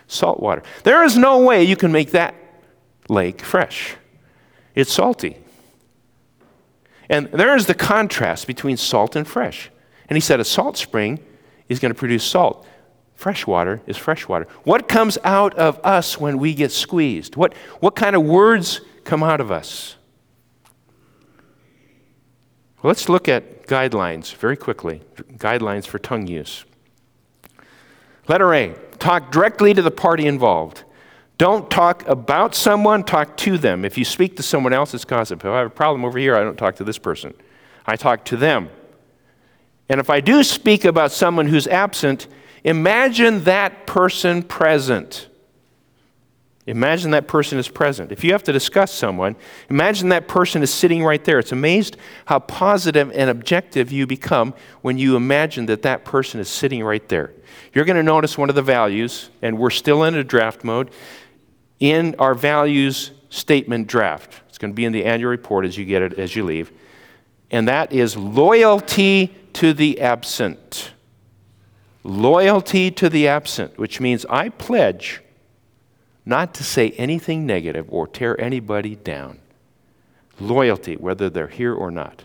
Salt 0.06 0.40
water. 0.40 0.62
There 0.82 1.02
is 1.04 1.16
no 1.16 1.40
way 1.40 1.64
you 1.64 1.76
can 1.76 1.92
make 1.92 2.10
that 2.12 2.34
lake 3.08 3.40
fresh. 3.40 3.96
It's 4.74 4.92
salty. 4.92 5.38
And 7.08 7.28
there 7.28 7.56
is 7.56 7.66
the 7.66 7.74
contrast 7.74 8.46
between 8.46 8.76
salt 8.76 9.16
and 9.16 9.26
fresh. 9.26 9.70
And 10.08 10.16
he 10.16 10.20
said 10.20 10.40
a 10.40 10.44
salt 10.44 10.76
spring 10.76 11.24
is 11.68 11.78
going 11.78 11.92
to 11.92 11.98
produce 11.98 12.24
salt. 12.24 12.66
Fresh 13.14 13.46
water 13.46 13.80
is 13.86 13.96
fresh 13.96 14.26
water. 14.26 14.46
What 14.64 14.88
comes 14.88 15.18
out 15.24 15.54
of 15.54 15.78
us 15.84 16.18
when 16.18 16.38
we 16.38 16.54
get 16.54 16.72
squeezed? 16.72 17.36
What, 17.36 17.54
what 17.80 17.94
kind 17.94 18.16
of 18.16 18.22
words 18.22 18.80
come 19.04 19.22
out 19.22 19.40
of 19.40 19.50
us? 19.50 19.96
Well, 22.82 22.90
let's 22.90 23.08
look 23.08 23.28
at 23.28 23.66
guidelines 23.66 24.34
very 24.34 24.56
quickly. 24.56 25.00
Guidelines 25.16 25.86
for 25.86 25.98
tongue 25.98 26.26
use. 26.26 26.64
Letter 28.28 28.52
A 28.54 28.74
talk 28.98 29.30
directly 29.30 29.74
to 29.74 29.82
the 29.82 29.90
party 29.90 30.26
involved. 30.26 30.84
Don't 31.36 31.70
talk 31.70 32.06
about 32.08 32.54
someone, 32.54 33.02
talk 33.02 33.36
to 33.38 33.58
them. 33.58 33.84
If 33.84 33.98
you 33.98 34.04
speak 34.04 34.36
to 34.36 34.42
someone 34.42 34.72
else, 34.72 34.94
it's 34.94 35.04
gossip. 35.04 35.40
If 35.40 35.46
I 35.46 35.58
have 35.58 35.66
a 35.66 35.70
problem 35.70 36.04
over 36.04 36.18
here, 36.18 36.36
I 36.36 36.44
don't 36.44 36.56
talk 36.56 36.76
to 36.76 36.84
this 36.84 36.98
person. 36.98 37.34
I 37.86 37.96
talk 37.96 38.24
to 38.26 38.36
them. 38.36 38.70
And 39.88 40.00
if 40.00 40.08
I 40.10 40.20
do 40.20 40.42
speak 40.42 40.84
about 40.84 41.12
someone 41.12 41.46
who's 41.46 41.66
absent, 41.66 42.28
imagine 42.62 43.44
that 43.44 43.86
person 43.86 44.42
present. 44.42 45.28
Imagine 46.66 47.10
that 47.10 47.28
person 47.28 47.58
is 47.58 47.68
present. 47.68 48.10
If 48.10 48.24
you 48.24 48.32
have 48.32 48.42
to 48.44 48.52
discuss 48.52 48.90
someone, 48.90 49.36
imagine 49.68 50.08
that 50.08 50.28
person 50.28 50.62
is 50.62 50.72
sitting 50.72 51.04
right 51.04 51.22
there. 51.22 51.38
It's 51.38 51.52
amazed 51.52 51.98
how 52.24 52.38
positive 52.38 53.12
and 53.12 53.28
objective 53.28 53.92
you 53.92 54.06
become 54.06 54.54
when 54.80 54.96
you 54.96 55.14
imagine 55.14 55.66
that 55.66 55.82
that 55.82 56.06
person 56.06 56.40
is 56.40 56.48
sitting 56.48 56.82
right 56.82 57.06
there. 57.10 57.32
You're 57.74 57.84
going 57.84 57.96
to 57.96 58.02
notice 58.02 58.38
one 58.38 58.48
of 58.48 58.54
the 58.54 58.62
values, 58.62 59.28
and 59.42 59.58
we're 59.58 59.70
still 59.70 60.04
in 60.04 60.14
a 60.14 60.24
draft 60.24 60.64
mode 60.64 60.90
in 61.80 62.14
our 62.18 62.34
values 62.34 63.10
statement 63.28 63.86
draft. 63.86 64.40
It's 64.48 64.56
going 64.56 64.70
to 64.70 64.76
be 64.76 64.86
in 64.86 64.92
the 64.92 65.04
annual 65.04 65.30
report 65.30 65.66
as 65.66 65.76
you 65.76 65.84
get 65.84 66.00
it 66.00 66.14
as 66.14 66.34
you 66.34 66.44
leave. 66.44 66.72
And 67.50 67.68
that 67.68 67.92
is 67.92 68.16
loyalty 68.16 69.34
to 69.54 69.74
the 69.74 70.00
absent. 70.00 70.92
Loyalty 72.04 72.90
to 72.92 73.10
the 73.10 73.28
absent, 73.28 73.76
which 73.78 74.00
means 74.00 74.24
I 74.30 74.48
pledge 74.48 75.20
not 76.26 76.54
to 76.54 76.64
say 76.64 76.90
anything 76.92 77.46
negative 77.46 77.86
or 77.88 78.06
tear 78.06 78.40
anybody 78.40 78.96
down. 78.96 79.38
Loyalty, 80.40 80.96
whether 80.96 81.30
they're 81.30 81.48
here 81.48 81.74
or 81.74 81.90
not. 81.90 82.24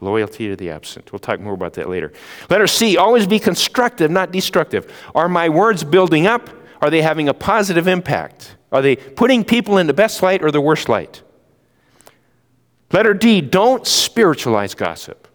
Loyalty 0.00 0.48
to 0.48 0.56
the 0.56 0.70
absent. 0.70 1.12
We'll 1.12 1.18
talk 1.18 1.40
more 1.40 1.54
about 1.54 1.74
that 1.74 1.88
later. 1.88 2.12
Letter 2.50 2.66
C, 2.66 2.96
always 2.96 3.26
be 3.26 3.38
constructive, 3.38 4.10
not 4.10 4.32
destructive. 4.32 4.92
Are 5.14 5.28
my 5.28 5.48
words 5.48 5.84
building 5.84 6.26
up? 6.26 6.50
Are 6.82 6.90
they 6.90 7.00
having 7.00 7.28
a 7.28 7.34
positive 7.34 7.86
impact? 7.86 8.56
Are 8.72 8.82
they 8.82 8.96
putting 8.96 9.44
people 9.44 9.78
in 9.78 9.86
the 9.86 9.94
best 9.94 10.22
light 10.22 10.42
or 10.42 10.50
the 10.50 10.60
worst 10.60 10.88
light? 10.88 11.22
Letter 12.92 13.14
D, 13.14 13.40
don't 13.40 13.86
spiritualize 13.86 14.74
gossip. 14.74 15.28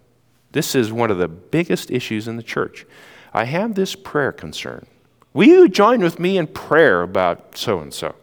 This 0.51 0.75
is 0.75 0.91
one 0.91 1.11
of 1.11 1.17
the 1.17 1.27
biggest 1.27 1.91
issues 1.91 2.27
in 2.27 2.37
the 2.37 2.43
church. 2.43 2.85
I 3.33 3.45
have 3.45 3.75
this 3.75 3.95
prayer 3.95 4.31
concern. 4.31 4.87
Will 5.33 5.47
you 5.47 5.69
join 5.69 6.01
with 6.01 6.19
me 6.19 6.37
in 6.37 6.47
prayer 6.47 7.01
about 7.01 7.57
so 7.57 7.79
and 7.79 7.93
so? 7.93 8.15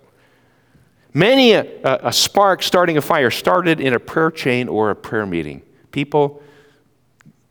Many 1.14 1.52
a, 1.52 1.64
a, 1.82 2.12
spark 2.12 2.62
starting 2.62 2.98
a 2.98 3.00
fire 3.00 3.30
started 3.30 3.80
in 3.80 3.94
a 3.94 3.98
prayer 3.98 4.30
chain 4.30 4.68
or 4.68 4.90
a 4.90 4.94
prayer 4.94 5.24
meeting. 5.24 5.62
People, 5.90 6.42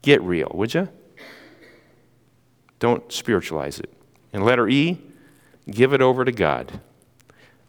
get 0.04 0.22
real, 0.22 0.52
would 0.54 0.74
you? 0.74 0.88
Don't 2.78 3.12
spiritualize 3.12 3.80
it. 3.80 3.92
And 4.34 4.46
letter 4.46 4.68
E, 4.68 5.00
give 5.68 5.94
it 5.94 6.02
over 6.02 6.24
to 6.26 6.32
God. 6.32 6.80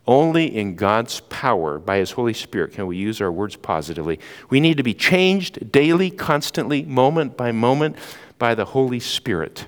Only 0.07 0.55
in 0.55 0.77
God's 0.77 1.21
power, 1.21 1.79
by 1.79 1.97
His 1.97 2.11
Holy 2.11 2.35
Spirit, 2.35 2.75
can 2.75 2.87
we 2.87 2.97
use 2.97 3.21
our 3.21 3.33
words 3.33 3.57
positively. 3.57 4.21
We 4.51 4.61
need 4.61 4.77
to 4.77 4.83
be 4.83 4.93
changed 4.95 5.73
daily, 5.73 6.11
constantly, 6.11 6.83
moment 6.83 7.37
by 7.37 7.53
moment, 7.53 7.97
by 8.39 8.55
the 8.55 8.67
Holy 8.67 9.01
Spirit. 9.01 9.67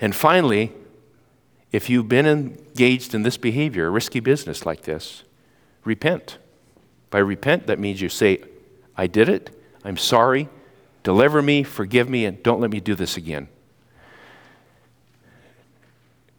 And 0.00 0.14
finally, 0.14 0.72
if 1.72 1.90
you've 1.90 2.08
been 2.08 2.26
engaged 2.26 3.14
in 3.14 3.22
this 3.22 3.36
behavior, 3.36 3.90
risky 3.90 4.20
business 4.20 4.64
like 4.64 4.82
this, 4.82 5.24
repent. 5.84 6.38
By 7.10 7.18
repent, 7.18 7.66
that 7.66 7.78
means 7.78 8.00
you 8.00 8.08
say, 8.08 8.42
I 8.96 9.06
did 9.06 9.28
it, 9.28 9.50
I'm 9.84 9.96
sorry, 9.96 10.48
deliver 11.02 11.42
me, 11.42 11.62
forgive 11.62 12.08
me, 12.08 12.24
and 12.24 12.42
don't 12.42 12.60
let 12.60 12.70
me 12.70 12.80
do 12.80 12.94
this 12.94 13.16
again. 13.16 13.48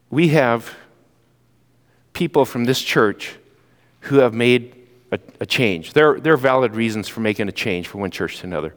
We 0.09 0.29
have 0.29 0.75
people 2.13 2.45
from 2.45 2.65
this 2.65 2.81
church 2.81 3.35
who 4.01 4.17
have 4.17 4.33
made 4.33 4.75
a, 5.11 5.19
a 5.39 5.45
change. 5.45 5.93
There, 5.93 6.19
there 6.19 6.33
are 6.33 6.37
valid 6.37 6.75
reasons 6.75 7.07
for 7.07 7.19
making 7.19 7.47
a 7.47 7.51
change 7.51 7.87
from 7.87 8.01
one 8.01 8.11
church 8.11 8.39
to 8.39 8.47
another. 8.47 8.75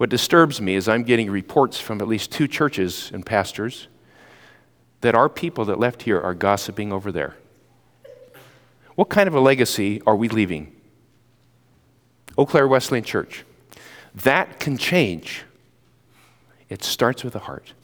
What 0.00 0.08
disturbs 0.08 0.62
me 0.62 0.76
is 0.76 0.88
I'm 0.88 1.02
getting 1.02 1.30
reports 1.30 1.78
from 1.78 2.00
at 2.00 2.08
least 2.08 2.32
two 2.32 2.48
churches 2.48 3.10
and 3.12 3.26
pastors 3.26 3.86
that 5.02 5.14
our 5.14 5.28
people 5.28 5.66
that 5.66 5.78
left 5.78 6.04
here 6.04 6.18
are 6.18 6.32
gossiping 6.32 6.90
over 6.90 7.12
there. 7.12 7.36
What 8.94 9.10
kind 9.10 9.28
of 9.28 9.34
a 9.34 9.40
legacy 9.40 10.00
are 10.06 10.16
we 10.16 10.30
leaving? 10.30 10.74
Eau 12.38 12.46
Claire 12.46 12.66
Wesleyan 12.66 13.04
Church. 13.04 13.44
That 14.14 14.58
can 14.58 14.78
change. 14.78 15.42
It 16.70 16.82
starts 16.82 17.22
with 17.22 17.34
the 17.34 17.40
heart. 17.40 17.74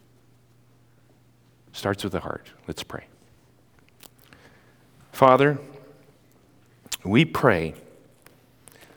Starts 1.75 2.03
with 2.03 2.15
the 2.15 2.21
heart. 2.21 2.47
Let's 2.67 2.83
pray. 2.83 3.05
Father, 5.13 5.59
we 7.05 7.27
pray 7.27 7.75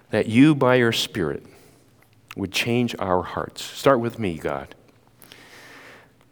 that 0.10 0.28
you, 0.28 0.56
by 0.56 0.76
your 0.76 0.94
Spirit, 0.94 1.46
would 2.40 2.52
change 2.52 2.96
our 3.00 3.22
hearts. 3.22 3.64
Start 3.64 4.00
with 4.00 4.20
me, 4.20 4.38
God. 4.38 4.76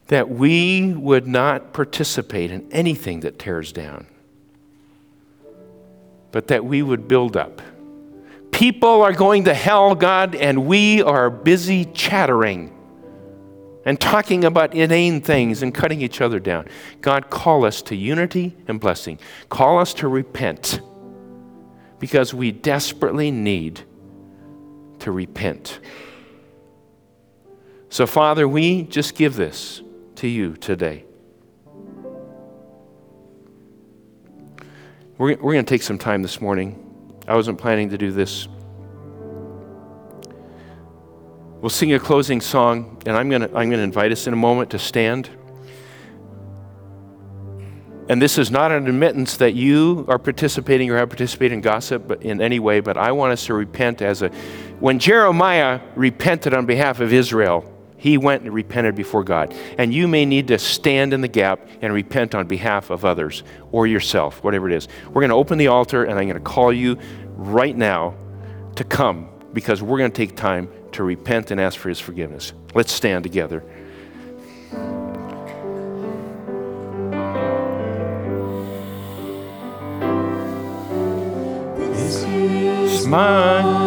That 0.08 0.30
we 0.30 0.93
would 0.93 1.28
not 1.28 1.74
participate 1.74 2.51
in 2.51 2.68
anything 2.72 3.20
that 3.22 3.38
tears 3.38 3.72
down, 3.72 4.08
but 6.32 6.47
that 6.47 6.66
we 6.66 6.82
would 6.82 7.08
build 7.08 7.36
up. 7.36 7.62
People 8.51 9.01
are 9.03 9.14
going 9.14 9.43
to 9.43 9.53
hell, 9.53 9.93
God, 9.93 10.34
and 10.34 10.66
we 10.66 11.01
are 11.03 11.30
busy 11.30 11.86
chattering 11.86 12.74
and 13.86 13.99
talking 13.99 14.43
about 14.43 14.74
inane 14.74 15.22
things 15.22 15.62
and 15.62 15.74
cutting 15.74 16.01
each 16.01 16.22
other 16.22 16.39
down. 16.39 16.68
God, 17.01 17.30
call 17.30 17.64
us 17.64 17.82
to 17.84 17.95
unity 17.95 18.55
and 18.68 18.80
blessing. 18.80 19.20
Call 19.49 19.80
us 19.80 19.93
to 19.95 20.08
repent 20.08 20.82
because 21.99 22.34
we 22.34 22.51
desperately 22.51 23.32
need 23.32 23.82
to 25.00 25.12
repent. 25.12 25.80
So, 27.89 28.06
Father, 28.06 28.48
we 28.48 28.84
just 28.84 29.16
give 29.16 29.36
this 29.36 29.82
to 30.16 30.28
you 30.28 30.56
today. 30.56 31.06
We're, 35.18 35.36
we're 35.38 35.54
going 35.54 35.66
to 35.66 35.70
take 35.70 35.82
some 35.82 35.98
time 35.98 36.22
this 36.22 36.39
morning. 36.41 36.84
I 37.28 37.36
wasn't 37.36 37.58
planning 37.58 37.89
to 37.89 37.98
do 37.98 38.12
this. 38.12 38.48
We'll 41.60 41.70
sing 41.70 41.91
a 41.93 42.00
closing 42.00 42.39
song, 42.39 43.02
and 43.08 43.18
I'm 43.18 43.30
going 43.30 43.41
to 43.41 43.48
I'm 43.48 43.70
going 43.70 43.80
to 43.80 43.84
invite 43.84 44.12
us 44.12 44.28
in 44.28 44.34
a 44.34 44.38
moment 44.38 44.70
to 44.72 44.80
stand. 44.80 45.30
And 48.10 48.22
this 48.22 48.38
is 48.38 48.52
not 48.52 48.72
an 48.72 48.88
admittance 48.88 49.38
that 49.38 49.54
you 49.56 50.06
are 50.08 50.20
participating 50.20 50.89
or 50.91 50.98
have 50.98 51.10
participated 51.10 51.54
in 51.54 51.62
gossip 51.62 52.24
in 52.24 52.41
any 52.41 52.60
way, 52.60 52.80
but 52.80 52.95
I 52.95 53.12
want 53.12 53.34
us 53.34 53.48
to 53.48 53.54
repent 53.56 54.02
as 54.02 54.22
a. 54.22 54.32
When 54.80 54.99
Jeremiah 54.99 55.82
repented 55.95 56.53
on 56.53 56.67
behalf 56.67 56.99
of 56.99 57.11
Israel, 57.11 57.73
he 57.97 58.19
went 58.19 58.43
and 58.43 58.53
repented 58.53 58.93
before 58.93 59.23
God. 59.23 59.55
And 59.80 59.91
you 59.91 60.07
may 60.07 60.23
need 60.23 60.49
to 60.49 60.59
stand 60.59 61.13
in 61.13 61.21
the 61.21 61.28
gap 61.28 61.67
and 61.82 61.91
repent 61.91 62.36
on 62.36 62.45
behalf 62.45 62.91
of 62.91 63.03
others 63.03 63.43
or 63.71 63.88
yourself, 63.88 64.43
whatever 64.43 64.69
it 64.69 64.75
is. 64.75 64.88
We're 65.07 65.21
going 65.21 65.30
to 65.30 65.36
open 65.36 65.57
the 65.57 65.67
altar, 65.67 66.03
and 66.03 66.19
I'm 66.19 66.28
going 66.28 66.36
to 66.36 66.39
call 66.39 66.71
you 66.71 66.99
right 67.36 67.75
now 67.75 68.13
to 68.75 68.84
come 68.84 69.30
because 69.51 69.82
we're 69.82 69.97
going 69.97 70.11
to 70.11 70.15
take 70.15 70.36
time 70.36 70.69
to 70.91 71.03
repent 71.03 71.49
and 71.49 71.59
ask 71.59 71.80
for 71.80 71.89
his 71.89 71.99
forgiveness. 71.99 72.53
Let's 72.75 72.91
stand 72.91 73.23
together. 73.23 73.63
My 83.07 83.86